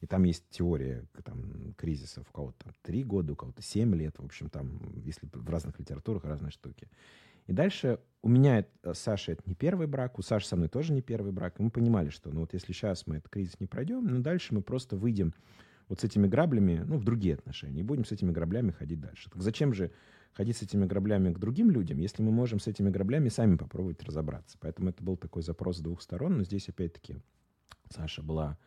[0.00, 2.26] И там есть теория там, кризисов.
[2.30, 4.18] У кого-то там 3 года, у кого-то 7 лет.
[4.18, 6.88] В общем, там, если в разных литературах разные штуки.
[7.46, 10.92] И дальше у меня это, Саша это не первый брак, у Саши со мной тоже
[10.92, 11.60] не первый брак.
[11.60, 14.54] И мы понимали, что ну вот если сейчас мы этот кризис не пройдем, ну дальше
[14.54, 15.34] мы просто выйдем
[15.88, 19.30] вот с этими граблями, ну, в другие отношения, и будем с этими граблями ходить дальше.
[19.30, 19.92] Так зачем же
[20.32, 24.02] ходить с этими граблями к другим людям, если мы можем с этими граблями сами попробовать
[24.02, 24.58] разобраться?
[24.60, 27.16] Поэтому это был такой запрос с двух сторон, но здесь опять-таки
[27.90, 28.58] Саша была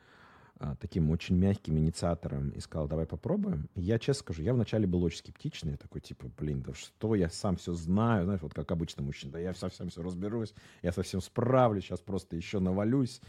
[0.80, 3.70] таким очень мягким инициатором и сказал, давай попробуем.
[3.76, 7.30] И я честно скажу, я вначале был очень скептичный, такой типа, блин, да что, я
[7.30, 11.22] сам все знаю, знаешь, вот как обычно мужчина, да я совсем все разберусь, я совсем
[11.22, 13.22] справлюсь, сейчас просто еще навалюсь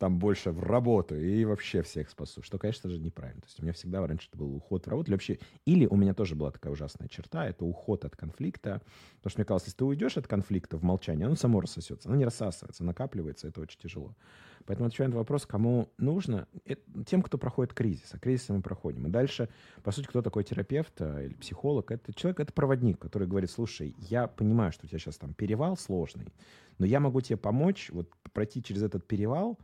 [0.00, 3.42] там больше в работу и вообще всех спасу, что, конечно же, неправильно.
[3.42, 5.08] То есть у меня всегда раньше это был уход в работу.
[5.08, 8.80] Или вообще, или у меня тоже была такая ужасная черта, это уход от конфликта.
[9.16, 12.16] Потому что мне казалось, если ты уйдешь от конфликта в молчании, оно само рассосется, оно
[12.16, 14.16] не рассасывается, накапливается, это очень тяжело.
[14.64, 18.08] Поэтому отвечаю на вопрос, кому нужно, это тем, кто проходит кризис.
[18.12, 19.06] А кризис мы проходим.
[19.06, 19.50] И дальше,
[19.82, 21.90] по сути, кто такой терапевт а, или психолог?
[21.90, 25.76] Это человек, это проводник, который говорит, слушай, я понимаю, что у тебя сейчас там перевал
[25.76, 26.32] сложный,
[26.78, 29.58] но я могу тебе помочь вот пройти через этот перевал,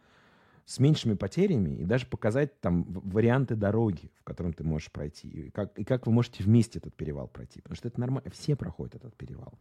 [0.67, 5.51] с меньшими потерями и даже показать там варианты дороги, в котором ты можешь пройти, и
[5.51, 7.61] как, и как вы можете вместе этот перевал пройти.
[7.61, 9.55] Потому что это нормально, все проходят этот перевал.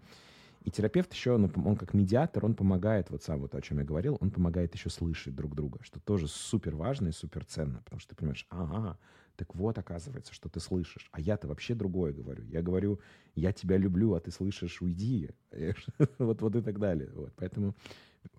[0.63, 3.85] И терапевт еще, он, он как медиатор, он помогает, вот сам вот о чем я
[3.85, 7.99] говорил, он помогает еще слышать друг друга, что тоже супер важно и супер ценно, потому
[7.99, 8.97] что ты понимаешь, ага,
[9.35, 12.43] так вот оказывается, что ты слышишь, а я-то вообще другое говорю.
[12.45, 12.99] Я говорю,
[13.35, 15.29] я тебя люблю, а ты слышишь, уйди,
[16.17, 17.11] вот, вот и так далее.
[17.13, 17.31] Вот.
[17.35, 17.75] Поэтому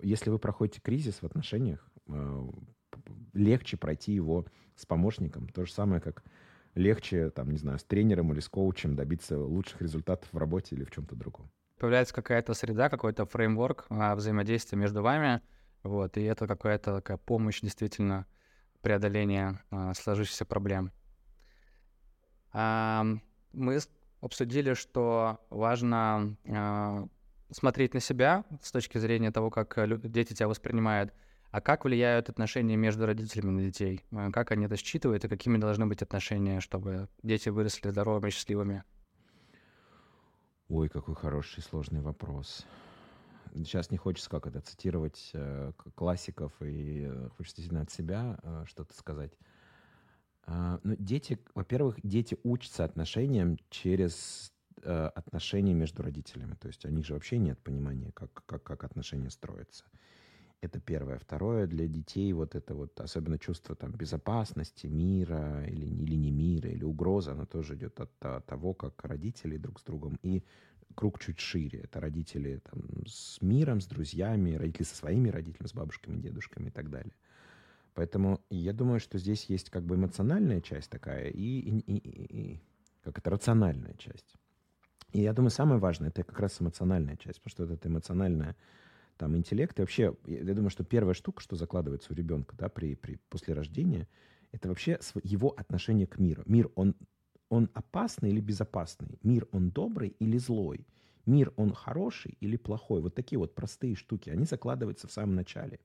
[0.02, 1.88] если вы проходите кризис в отношениях,
[3.32, 5.48] легче пройти его с помощником.
[5.48, 6.24] То же самое, как
[6.74, 10.84] легче, там, не знаю, с тренером или с коучем добиться лучших результатов в работе или
[10.84, 11.50] в чем-то другом.
[11.78, 15.42] Появляется какая-то среда, какой-то фреймворк а, взаимодействия между вами,
[15.82, 18.26] вот, и это какая-то такая помощь действительно
[18.80, 20.92] преодоления а, сложившихся проблем.
[22.52, 23.78] Мы
[24.20, 27.06] обсудили, что важно а,
[27.50, 31.12] смотреть на себя с точки зрения того, как э, дети тебя воспринимают,
[31.50, 34.04] а как влияют отношения между родителями на детей?
[34.10, 38.32] Э, как они это считывают и какими должны быть отношения, чтобы дети выросли здоровыми и
[38.32, 38.84] счастливыми?
[40.68, 42.66] Ой, какой хороший сложный вопрос.
[43.54, 48.92] Сейчас не хочется как это цитировать э, классиков и э, хочется действительно от себя что-то
[48.94, 49.32] сказать.
[50.46, 56.54] Э, ну, дети, во-первых, дети учатся отношениям через отношения между родителями.
[56.60, 59.84] То есть у них же вообще нет понимания, как, как, как отношения строятся.
[60.62, 61.18] Это первое.
[61.18, 66.70] Второе, для детей вот это вот, особенно чувство там безопасности, мира или, или не мира,
[66.70, 70.18] или угроза, оно тоже идет от, от того, как родители друг с другом.
[70.22, 70.42] И
[70.94, 71.80] круг чуть шире.
[71.80, 76.70] Это родители там, с миром, с друзьями, родители со своими родителями, с бабушками, дедушками и
[76.70, 77.12] так далее.
[77.94, 82.60] Поэтому я думаю, что здесь есть как бы эмоциональная часть такая и, и, и, и
[83.02, 84.34] как это рациональная часть.
[85.12, 88.56] И я думаю, самое важное это как раз эмоциональная часть, потому что вот эта эмоциональная
[89.16, 89.78] там интеллект.
[89.78, 93.54] И вообще, я, думаю, что первая штука, что закладывается у ребенка, да, при, при, после
[93.54, 94.08] рождения,
[94.52, 96.42] это вообще его отношение к миру.
[96.46, 96.94] Мир, он,
[97.48, 99.18] он опасный или безопасный?
[99.22, 100.86] Мир, он добрый или злой?
[101.26, 103.00] Мир, он хороший или плохой?
[103.00, 105.80] Вот такие вот простые штуки, они закладываются в самом начале.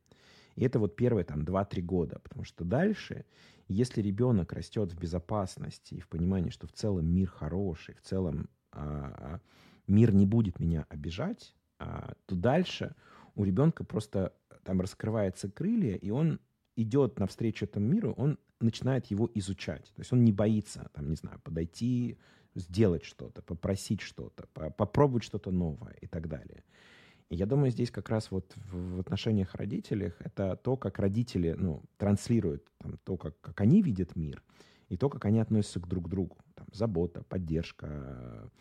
[0.55, 3.25] И это вот первые там 2-3 года, потому что дальше,
[3.67, 8.49] если ребенок растет в безопасности и в понимании, что в целом мир хороший, в целом
[8.71, 9.39] а, а
[9.87, 12.95] мир не будет меня обижать, а, то дальше
[13.35, 16.39] у ребенка просто там раскрываются крылья, и он
[16.75, 19.91] идет навстречу этому миру, он начинает его изучать.
[19.95, 22.17] То есть он не боится, там, не знаю, подойти,
[22.55, 26.63] сделать что-то, попросить что-то, попробовать что-то новое и так далее.
[27.29, 31.81] И я думаю, здесь как раз вот в отношениях родителей это то, как родители ну,
[31.97, 34.43] транслируют там, то, как, как они видят мир,
[34.89, 36.37] и то, как они относятся к друг другу.
[36.55, 38.51] Там, забота, поддержка,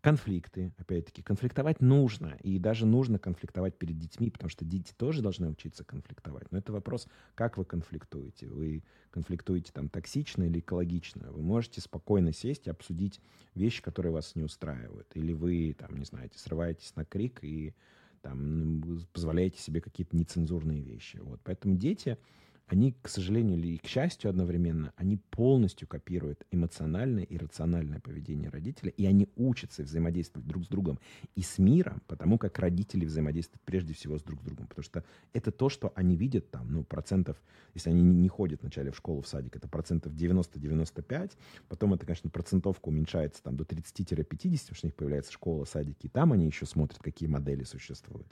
[0.00, 5.48] конфликты, опять-таки, конфликтовать нужно, и даже нужно конфликтовать перед детьми, потому что дети тоже должны
[5.48, 6.50] учиться конфликтовать.
[6.52, 8.46] Но это вопрос, как вы конфликтуете.
[8.46, 11.32] Вы конфликтуете там токсично или экологично.
[11.32, 13.20] Вы можете спокойно сесть и обсудить
[13.54, 15.08] вещи, которые вас не устраивают.
[15.14, 17.74] Или вы, там, не знаете, срываетесь на крик и
[18.22, 21.18] там позволяете себе какие-то нецензурные вещи.
[21.18, 21.40] Вот.
[21.44, 22.18] Поэтому дети
[22.66, 28.90] они, к сожалению или к счастью одновременно, они полностью копируют эмоциональное и рациональное поведение родителя,
[28.90, 30.98] и они учатся взаимодействовать друг с другом
[31.36, 35.04] и с миром, потому как родители взаимодействуют прежде всего с друг с другом, потому что
[35.32, 37.40] это то, что они видят там, ну, процентов,
[37.74, 41.32] если они не ходят вначале в школу, в садик, это процентов 90-95,
[41.68, 46.06] потом это, конечно, процентовка уменьшается там до 30-50, потому что у них появляется школа, садики,
[46.06, 48.26] и там они еще смотрят, какие модели существуют.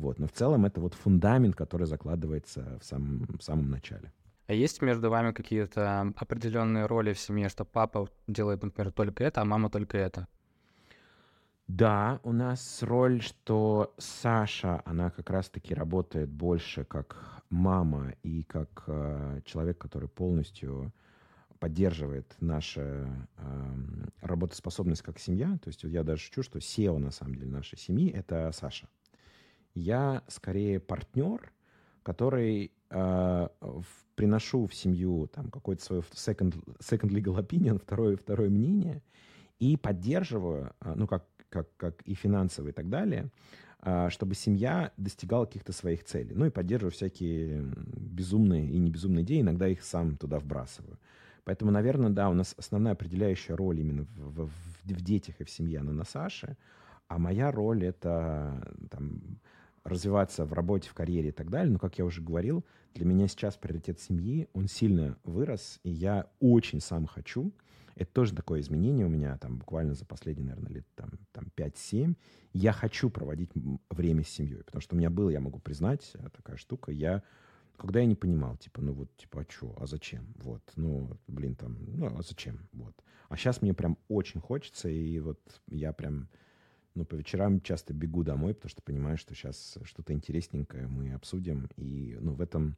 [0.00, 0.18] Вот.
[0.18, 4.12] Но в целом это вот фундамент, который закладывается в самом, в самом начале.
[4.46, 9.42] А есть между вами какие-то определенные роли в семье, что папа делает, например, только это,
[9.42, 10.26] а мама только это?
[11.68, 18.84] Да, у нас роль, что Саша, она как раз-таки работает больше как мама и как
[18.88, 20.92] э, человек, который полностью
[21.60, 23.06] поддерживает нашу э,
[24.20, 25.58] работоспособность как семья.
[25.62, 28.88] То есть я даже шучу, что SEO на самом деле нашей семьи— это Саша.
[29.74, 31.52] Я скорее партнер,
[32.02, 38.50] который э, в, приношу в семью там какой-то свой second, second legal opinion, второе, второе
[38.50, 39.02] мнение,
[39.58, 43.30] и поддерживаю, э, ну, как, как, как и финансово и так далее,
[43.82, 46.34] э, чтобы семья достигала каких-то своих целей.
[46.34, 47.62] Ну, и поддерживаю всякие
[47.96, 50.98] безумные и не безумные идеи, иногда их сам туда вбрасываю.
[51.44, 54.50] Поэтому, наверное, да, у нас основная определяющая роль именно в, в,
[54.84, 56.56] в детях и в семье, она на Саше,
[57.08, 59.40] а моя роль— это там,
[59.90, 61.72] развиваться в работе, в карьере и так далее.
[61.72, 66.26] Но, как я уже говорил, для меня сейчас приоритет семьи, он сильно вырос, и я
[66.40, 67.52] очень сам хочу.
[67.96, 72.16] Это тоже такое изменение у меня там буквально за последние, наверное, лет там, там 5-7.
[72.54, 73.50] Я хочу проводить
[73.90, 77.22] время с семьей, потому что у меня было, я могу признать, э, такая штука, я
[77.80, 80.34] когда я не понимал, типа, ну вот, типа, а что, а зачем?
[80.36, 82.68] Вот, ну, блин, там, ну, а зачем?
[82.72, 82.94] Вот.
[83.30, 86.28] А сейчас мне прям очень хочется, и вот я прям,
[86.94, 91.68] ну, по вечерам часто бегу домой, потому что понимаю, что сейчас что-то интересненькое мы обсудим,
[91.76, 92.76] и, ну, в этом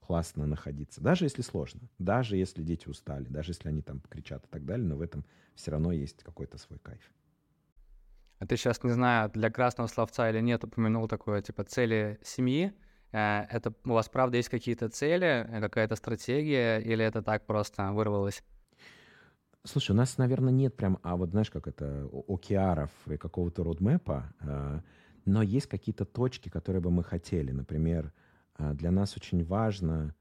[0.00, 1.00] классно находиться.
[1.00, 4.86] Даже если сложно, даже если дети устали, даже если они там кричат и так далее,
[4.86, 7.12] но в этом все равно есть какой-то свой кайф.
[8.38, 12.74] А ты сейчас, не знаю, для красного словца или нет, упомянул такое, типа, цели семьи,
[13.12, 17.92] Э, это у вас правда есть какие-то цели, э, какая-то стратегия, или это так просто
[17.92, 18.42] вырвалось?
[19.64, 24.34] Слушай, у нас, наверное, нет прям, а вот знаешь, как это, океаров и какого-то родмэпа,
[24.40, 24.80] э,
[25.24, 27.52] но есть какие-то точки, которые бы мы хотели.
[27.52, 28.12] Например,
[28.58, 30.14] для нас очень важно,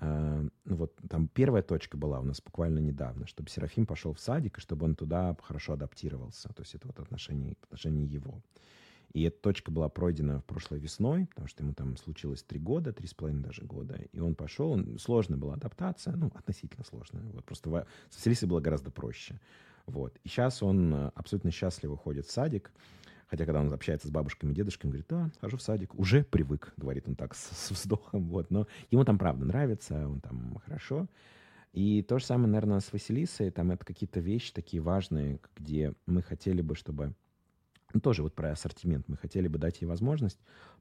[0.00, 4.58] ну вот там первая точка была у нас буквально недавно, чтобы Серафим пошел в садик,
[4.58, 6.48] и чтобы он туда хорошо адаптировался.
[6.48, 8.42] То есть это вот отношение, отношение его.
[9.12, 12.92] И эта точка была пройдена в прошлой весной, потому что ему там случилось три года,
[12.92, 14.00] три с половиной даже года.
[14.12, 17.22] И он пошел, он, сложная была адаптация, ну, относительно сложная.
[17.32, 19.40] Вот просто в, с Василисой было гораздо проще.
[19.86, 20.16] Вот.
[20.22, 22.70] И сейчас он э, абсолютно счастливо ходит в садик.
[23.26, 25.94] Хотя, когда он общается с бабушками и дедушками, говорит, да, хожу в садик.
[25.96, 28.28] Уже привык, говорит он так, с, с вздохом.
[28.28, 28.50] Вот.
[28.50, 31.08] Но ему там правда нравится, он там хорошо.
[31.72, 33.50] И то же самое, наверное, с Василисой.
[33.50, 37.14] Там это какие-то вещи такие важные, где мы хотели бы, чтобы
[37.98, 39.08] тоже вот про ассортимент.
[39.08, 40.38] Мы хотели бы дать ей возможность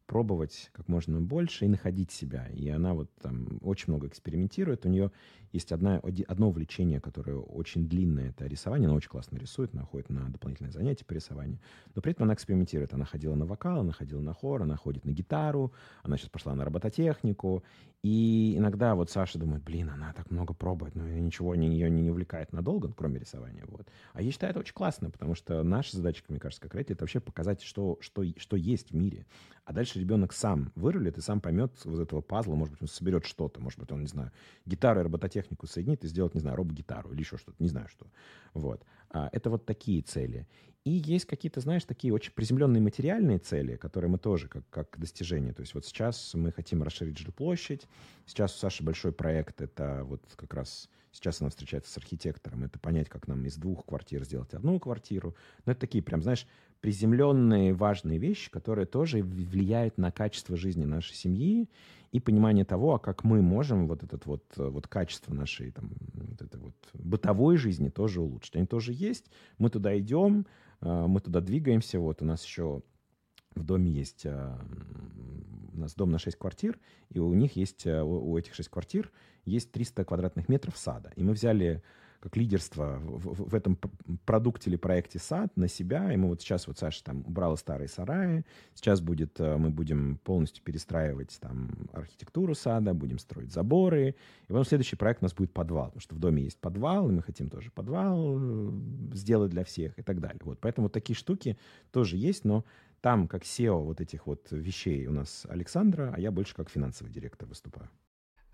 [0.10, 2.48] пробовать как можно больше и находить себя.
[2.48, 4.86] И она вот там очень много экспериментирует.
[4.86, 5.12] У нее
[5.52, 8.88] есть одна, одно увлечение, которое очень длинное, это рисование.
[8.88, 11.60] Она очень классно рисует, она ходит на дополнительные занятия по рисованию.
[11.94, 12.94] Но при этом она экспериментирует.
[12.94, 16.56] Она ходила на вокал, она ходила на хор, она ходит на гитару, она сейчас пошла
[16.56, 17.64] на робототехнику.
[18.02, 22.10] И иногда вот Саша думает, блин, она так много пробует, но ничего не, ее не
[22.10, 23.66] увлекает надолго, кроме рисования.
[23.68, 23.88] Вот.
[24.14, 27.06] А я считаю это очень классно, потому что наша задача, мне кажется, как родители, это
[27.06, 29.26] вообще показать, что, что, что есть в мире.
[29.64, 33.26] А дальше ребенок сам вырулит и сам поймет из этого пазла, может быть, он соберет
[33.26, 34.32] что-то, может быть, он, не знаю,
[34.66, 38.08] гитару и робототехнику соединит и сделает, не знаю, робот-гитару или еще что-то, не знаю что.
[38.54, 38.84] Вот.
[39.12, 40.46] А, это вот такие цели.
[40.84, 45.54] И есть какие-то, знаешь, такие очень приземленные материальные цели, которые мы тоже как, как достижение.
[45.54, 47.88] То есть вот сейчас мы хотим расширить жилплощадь.
[48.26, 49.62] Сейчас у Саши большой проект.
[49.62, 52.64] Это вот как раз сейчас она встречается с архитектором.
[52.64, 55.36] Это понять, как нам из двух квартир сделать одну квартиру.
[55.66, 56.48] Но это такие прям, знаешь,
[56.82, 61.70] приземленные важные вещи, которые тоже влияют на качество жизни нашей семьи
[62.12, 66.42] и понимание того, а как мы можем вот этот вот, вот качество нашей там, вот
[66.42, 68.56] этой вот бытовой жизни тоже улучшить.
[68.56, 69.26] Они тоже есть,
[69.58, 70.48] мы туда идем,
[70.82, 72.82] а, мы туда двигаемся, вот у нас еще
[73.56, 74.60] в доме есть, а,
[75.74, 79.12] у нас дом на 6 квартир, и у них есть, а, у этих 6 квартир
[79.46, 81.12] есть 300 квадратных метров сада.
[81.16, 81.84] И мы взяли
[82.20, 83.78] как лидерство в, в этом
[84.26, 86.12] продукте или проекте сад на себя.
[86.14, 88.44] И мы вот сейчас, вот Саша там убрала старые сараи.
[88.74, 94.10] Сейчас будет, э, мы будем полностью перестраивать там архитектуру сада, будем строить заборы.
[94.10, 97.14] И потом следующий проект у нас будет подвал, потому что в доме есть подвал, и
[97.14, 98.72] мы хотим тоже подвал э,
[99.14, 100.42] сделать для всех и так далее.
[100.44, 101.58] Вот, поэтому вот такие штуки
[101.92, 102.66] тоже есть, но
[103.02, 107.10] там как SEO вот этих вот вещей у нас Александра, а я больше как финансовый
[107.10, 107.90] директор выступаю.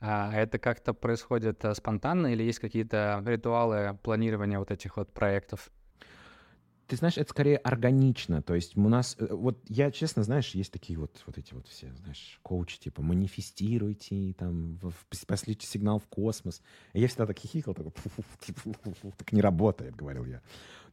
[0.08, 5.72] А это как-то происходит э, спонтанно или есть какие-то ритуалы планирования вот этих вот проектов?
[6.88, 8.42] ты знаешь, это скорее органично.
[8.42, 11.68] То есть у нас, э, вот я честно, знаешь, есть такие вот, вот эти вот
[11.68, 14.80] все, знаешь, коучи, типа, манифестируйте, там,
[15.28, 16.62] пошлите сигнал в космос.
[16.94, 17.92] И я всегда так хихикал, такой,
[19.18, 20.42] так не работает, говорил я.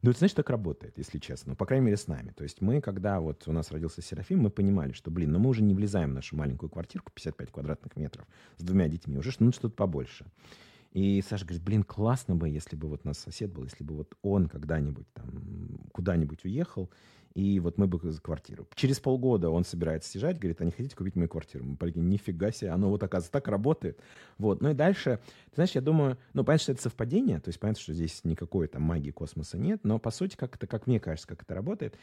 [0.03, 1.51] Ну, это значит, так работает, если честно.
[1.51, 2.33] Ну, по крайней мере, с нами.
[2.33, 5.51] То есть мы, когда вот у нас родился Серафим, мы понимали, что, блин, ну мы
[5.51, 8.27] уже не влезаем в нашу маленькую квартирку, 55 квадратных метров,
[8.57, 10.27] с двумя детьми, уже ну, что-то побольше.
[10.91, 13.95] И Саша говорит, блин, классно бы, если бы вот у нас сосед был, если бы
[13.95, 16.91] вот он когда-нибудь там куда-нибудь уехал,
[17.35, 18.67] и вот мы бы за квартиру.
[18.75, 21.65] Через полгода он собирается съезжать, говорит, а не хотите купить мою квартиру?
[21.65, 23.99] Мы прикинь, нифига себе, оно вот, оказывается, так работает.
[24.39, 24.61] Вот.
[24.61, 27.83] Ну и дальше, ты знаешь, я думаю, ну, понятно, что это совпадение, то есть понятно,
[27.83, 31.29] что здесь никакой там магии космоса нет, но по сути, как это, как мне кажется,
[31.29, 31.97] как это работает,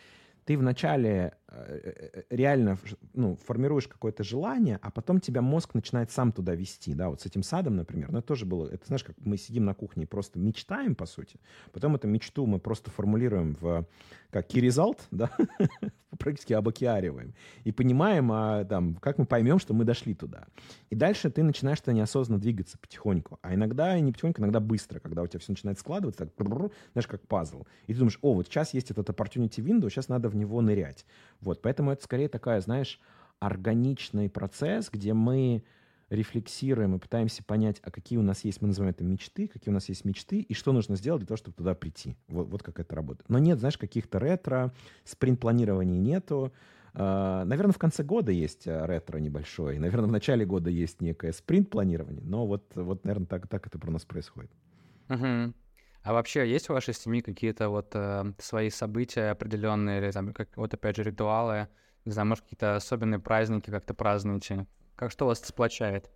[0.49, 2.79] ты вначале э, э, реально
[3.13, 7.27] ну, формируешь какое-то желание, а потом тебя мозг начинает сам туда вести, да, вот с
[7.27, 10.07] этим садом, например, ну, это тоже было, это знаешь, как мы сидим на кухне и
[10.07, 11.39] просто мечтаем, по сути,
[11.71, 13.85] потом эту мечту мы просто формулируем в,
[14.31, 15.29] как result, да,
[16.17, 17.33] практически обокеариваем,
[17.63, 20.45] и понимаем, а, там, как мы поймем, что мы дошли туда.
[20.89, 25.21] И дальше ты начинаешь то неосознанно двигаться потихоньку, а иногда не потихоньку, иногда быстро, когда
[25.21, 26.47] у тебя все начинает складываться, так,
[26.93, 30.29] знаешь, как пазл, и ты думаешь, о, вот сейчас есть этот opportunity window, сейчас надо
[30.29, 31.05] в него нырять.
[31.41, 32.99] Вот, поэтому это скорее такая, знаешь,
[33.39, 35.63] органичный процесс, где мы
[36.09, 39.73] рефлексируем и пытаемся понять, а какие у нас есть, мы называем это мечты, какие у
[39.73, 42.15] нас есть мечты, и что нужно сделать для того, чтобы туда прийти.
[42.27, 43.29] Вот, вот как это работает.
[43.29, 44.73] Но нет, знаешь, каких-то ретро,
[45.03, 46.51] спринт-планирований нету.
[46.95, 51.33] Uh, наверное, в конце года есть а, ретро небольшое, наверное, в начале года есть некое
[51.33, 54.49] спринт-планирование, но вот, вот наверное, так, так это про нас происходит.
[55.07, 55.53] Uh-huh.
[56.09, 60.49] А вообще есть в вашей семье какие-то вот э, свои события определенные, или там, как,
[60.57, 61.67] вот опять же, ритуалы,
[62.03, 64.65] не знаю, может, какие-то особенные праздники как-то празднуете?
[64.95, 66.09] Как что вас сплочает?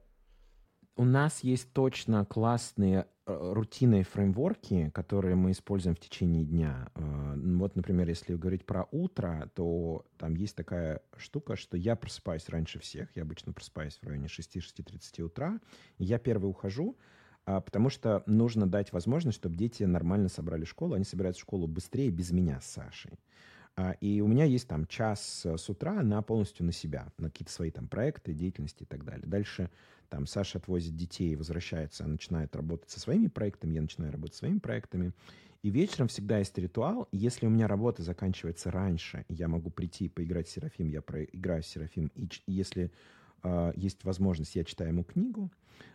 [0.96, 6.90] У нас есть точно классные э, рутины и фреймворки, которые мы используем в течение дня.
[6.96, 12.50] Э, вот, например, если говорить про утро, то там есть такая штука, что я просыпаюсь
[12.50, 13.16] раньше всех.
[13.16, 15.60] Я обычно просыпаюсь в районе 6-6.30 утра.
[16.00, 16.98] Я первый ухожу,
[17.46, 20.94] потому что нужно дать возможность, чтобы дети нормально собрали школу.
[20.96, 23.20] Они собираются в школу быстрее без меня с Сашей.
[23.76, 27.52] А, и у меня есть там час с утра на полностью на себя, на какие-то
[27.52, 29.26] свои там проекты, деятельности и так далее.
[29.26, 29.72] Дальше
[30.10, 35.12] там Саша отвозит детей, возвращается, начинает работать со своими проектами, я начинаю работать своими проектами.
[35.64, 37.08] И вечером всегда есть ритуал.
[37.12, 41.64] Если у меня работа заканчивается раньше, я могу прийти и поиграть в Серафим, я проиграю
[41.64, 42.12] в Серафим.
[42.16, 42.92] И если
[43.44, 45.50] э, есть возможность, я читаю ему книгу.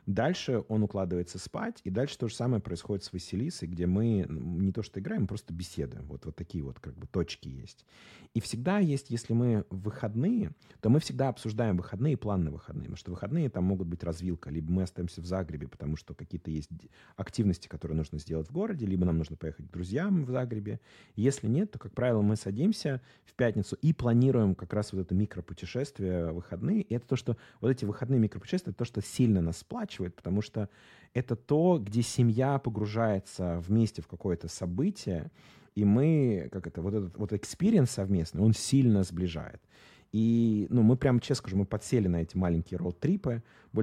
[0.06, 4.72] Дальше он укладывается спать, и дальше то же самое происходит с Василисой, где мы не
[4.72, 6.06] то что играем, просто беседуем.
[6.06, 7.84] Вот, вот такие вот как бы точки есть.
[8.34, 12.50] И всегда есть, если мы в выходные, то мы всегда обсуждаем выходные и план на
[12.50, 12.84] выходные.
[12.84, 14.50] Потому что выходные там могут быть развилка.
[14.50, 16.70] Либо мы остаемся в Загребе, потому что какие-то есть
[17.16, 20.80] активности, которые нужно сделать в городе, либо нам нужно поехать к друзьям в Загребе.
[21.16, 25.14] Если нет, то, как правило, мы садимся в пятницу и планируем как раз вот это
[25.14, 26.82] микропутешествие выходные.
[26.82, 30.42] И это то, что вот эти выходные микропутешествия, это то, что сильно нас сплачивает, потому
[30.42, 30.68] что
[31.14, 35.30] это то, где семья погружается вместе в какое-то событие,
[35.74, 39.60] и мы, как это, вот этот вот experience совместный, он сильно сближает.
[40.10, 43.42] И, ну, мы прям, честно скажу, мы подсели на эти маленькие road trip ы.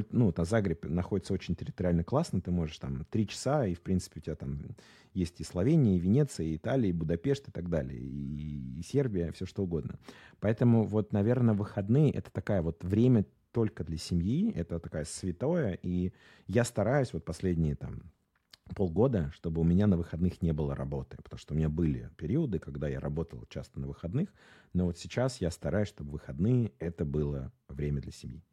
[0.09, 2.41] Ну, на Загреб находится очень территориально классно.
[2.41, 4.59] Ты можешь там три часа, и, в принципе, у тебя там
[5.13, 9.31] есть и Словения, и Венеция, и Италия, и Будапешт, и так далее, и, и Сербия,
[9.31, 9.99] все что угодно.
[10.39, 13.25] Поэтому вот, наверное, выходные— это такая вот время
[13.55, 16.11] только для семьи, это такая святое, и
[16.45, 18.11] я стараюсь вот последние там
[18.75, 22.59] полгода, чтобы у меня на выходных не было работы, потому что у меня были периоды,
[22.59, 24.33] когда я работал часто на выходных,
[24.73, 28.43] но вот сейчас я стараюсь, чтобы выходные это было время для семьи.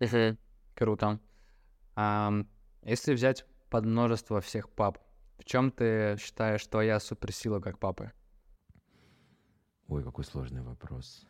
[0.00, 0.38] Угу.
[0.76, 1.20] Круто.
[1.94, 2.32] А,
[2.84, 4.96] если взять под множество всех пап,
[5.36, 8.12] в чем ты считаешь твоя суперсила как папы?
[9.88, 11.26] Ой, какой сложный вопрос.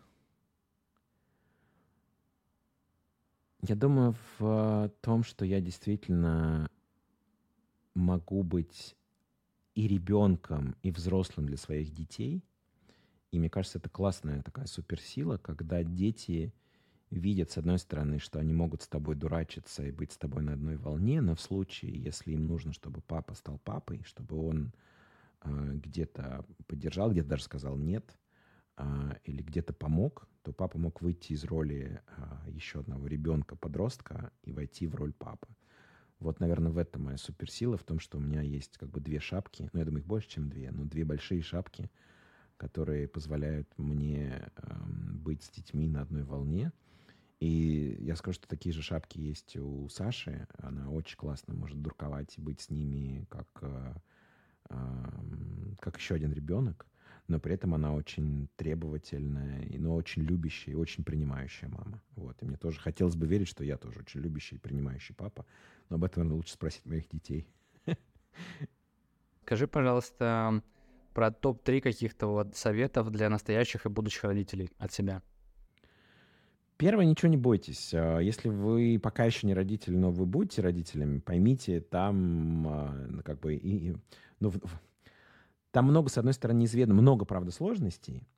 [3.65, 6.69] Я думаю в том, что я действительно
[7.95, 8.97] могу быть
[9.77, 12.45] и ребенком, и взрослым для своих детей.
[13.31, 16.53] И мне кажется, это классная такая суперсила, когда дети
[17.11, 20.55] видят, с одной стороны, что они могут с тобой дурачиться и быть с тобой на
[20.55, 24.73] одной волне, но в случае, если им нужно, чтобы папа стал папой, чтобы он
[25.43, 28.19] э, где-то поддержал, где-то даже сказал нет,
[28.77, 34.53] э, или где-то помог, то папа мог выйти из роли а, еще одного ребенка-подростка и
[34.53, 35.49] войти в роль папы.
[36.19, 39.19] Вот, наверное, в этом моя суперсила, в том, что у меня есть как бы две
[39.19, 41.91] шапки, ну, я думаю, их больше, чем две, но две большие шапки,
[42.57, 44.77] которые позволяют мне э,
[45.15, 46.71] быть с детьми на одной волне.
[47.41, 50.47] И я скажу, что такие же шапки есть у Саши.
[50.59, 53.95] Она очень классно может дурковать и быть с ними как, э,
[54.71, 56.87] э, как еще один ребенок.
[57.29, 62.03] Но при этом она очень требовательная, но очень любящая и очень принимающая мама.
[62.17, 62.43] Вот.
[62.43, 65.47] И мне тоже хотелось бы верить, что я тоже очень любящий и принимающий папа,
[65.89, 67.47] но об этом, наверное, лучше спросить моих детей.
[69.43, 70.63] Скажи, пожалуйста,
[71.15, 75.23] про топ-3 каких-то вот советов для настоящих и будущих родителей от себя.
[76.77, 77.93] Первое, ничего не бойтесь.
[77.95, 83.39] А, если вы пока еще не родители, но вы будете родителями, поймите, там а, как
[83.39, 83.95] бы и,
[84.41, 84.53] ну,
[85.73, 88.29] там много, с одной стороны, неизведанно, много, правда, сложностей.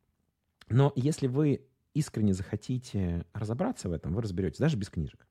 [0.69, 5.27] Но если вы искренне захотите разобраться в этом, вы разберетесь, даже без книжек.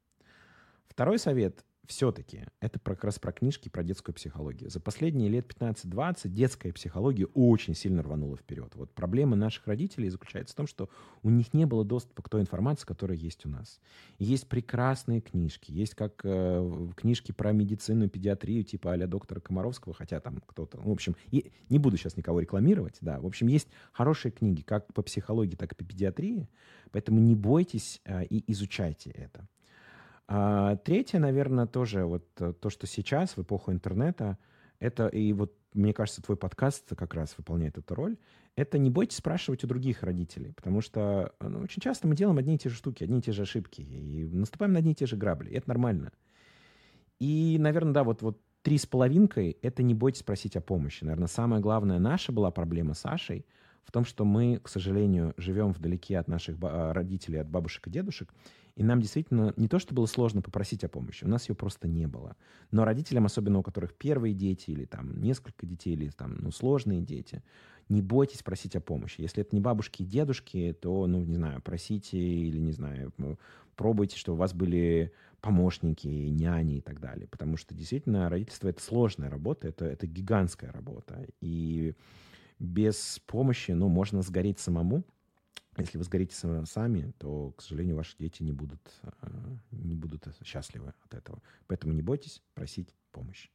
[0.86, 4.70] Второй совет все-таки это как раз про книжки, про детскую психологию.
[4.70, 8.72] За последние лет 15-20 детская психология очень сильно рванула вперед.
[8.76, 10.90] Вот проблема наших родителей заключается в том, что
[11.24, 13.82] у них не было доступа к той информации, которая есть у нас.
[14.18, 20.20] Есть прекрасные книжки, есть как э, книжки про медицину, педиатрию, типа а доктора Комаровского, хотя
[20.20, 23.68] там кто-то, ну, в общем, и, не буду сейчас никого рекламировать, да, в общем, есть
[23.92, 26.48] хорошие книги как по психологии, так и по педиатрии,
[26.92, 29.48] поэтому не бойтесь э, и изучайте это.
[30.28, 34.38] А, третье, наверное, тоже вот э, то, что сейчас в эпоху интернета,
[34.80, 38.18] это и вот мне кажется, твой подкаст как раз выполняет эту роль.
[38.56, 42.56] Это не бойтесь спрашивать у других родителей, потому что ну, очень часто мы делаем одни
[42.56, 45.06] и те же штуки, одни и те же ошибки, и наступаем на одни и те
[45.06, 45.50] же грабли.
[45.50, 46.12] И это нормально.
[47.20, 51.04] И, наверное, да, вот, вот три с половинкой— это не бойтесь спросить о помощи.
[51.04, 53.46] Наверное, самая главная наша была проблема с Сашей
[53.84, 58.34] в том, что мы, к сожалению, живем вдалеке от наших родителей, от бабушек и дедушек,
[58.76, 61.88] и нам действительно не то, что было сложно попросить о помощи, у нас ее просто
[61.88, 62.36] не было.
[62.72, 67.02] Но родителям, особенно у которых первые дети или там несколько детей, или там ну, сложные
[67.02, 67.44] дети,
[67.90, 69.22] не бойтесь просить о помощи.
[69.22, 73.14] Если это не бабушки и дедушки, то, ну, не знаю, просите или, не знаю,
[73.76, 77.28] пробуйте, чтобы у вас были помощники, няни и так далее.
[77.28, 81.28] Потому что действительно родительство— это сложная работа, это, это гигантская работа.
[81.42, 81.94] И
[82.58, 85.04] без помощи, ну, можно сгореть самому,
[85.78, 89.28] если вы сгорите сами, то, к сожалению, ваши дети не будут, э,
[89.72, 91.42] не будут счастливы от этого.
[91.68, 93.50] Поэтому не бойтесь просить помощи.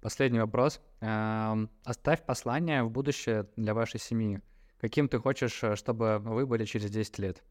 [0.00, 0.80] Последний вопрос.
[1.00, 4.40] Эм, оставь послание в будущее для вашей семьи.
[4.80, 7.42] Каким ты хочешь, э, чтобы вы были через 10 лет?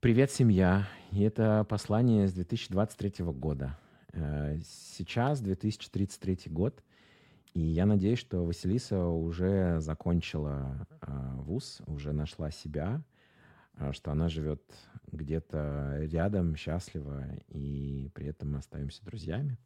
[0.00, 0.88] Привет, семья.
[1.10, 3.78] И это послание с 2023 года.
[4.12, 6.82] Э, сейчас 2033 год—
[7.56, 13.02] и я надеюсь, что Василиса уже закончила э, вуз, уже нашла себя,
[13.78, 14.60] э, что она живет
[15.10, 19.56] где-то рядом, счастлива, и при этом мы остаемся друзьями.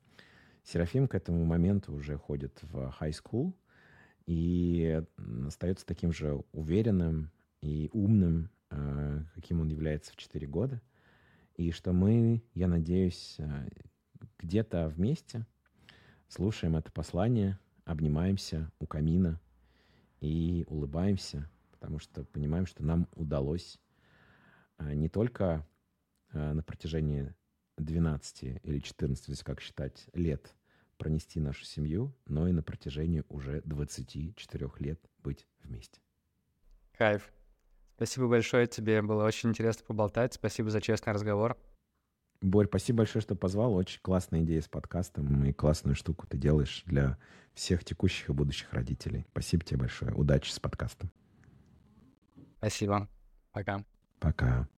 [0.62, 3.54] Серафим к этому моменту уже ходит в high school
[4.24, 5.02] и
[5.48, 10.80] остается таким же уверенным и умным, э, каким он является в 4 года.
[11.56, 13.36] И что мы, я надеюсь,
[14.38, 15.44] где-то вместе
[16.28, 19.40] слушаем это послание– обнимаемся у камина
[20.20, 23.78] и улыбаемся, потому что понимаем, что нам удалось
[24.76, 25.66] а, не только
[26.32, 27.34] а, на протяжении
[27.78, 30.54] 12 или 14, как считать, лет
[30.98, 36.00] пронести нашу семью, но и на протяжении уже 24 лет быть вместе.
[36.92, 37.32] Кайф.
[37.96, 40.34] Спасибо большое тебе, было очень интересно поболтать.
[40.34, 41.56] Спасибо за честный разговор.
[42.40, 43.74] Борь, спасибо большое, что позвал.
[43.74, 47.18] Очень классная идея с подкастом и классную штуку ты делаешь для
[47.52, 49.26] всех текущих и будущих родителей.
[49.30, 50.14] Спасибо тебе большое.
[50.14, 51.10] Удачи с подкастом.
[52.58, 53.08] Спасибо.
[53.52, 53.84] Пока.
[54.20, 54.68] Пока.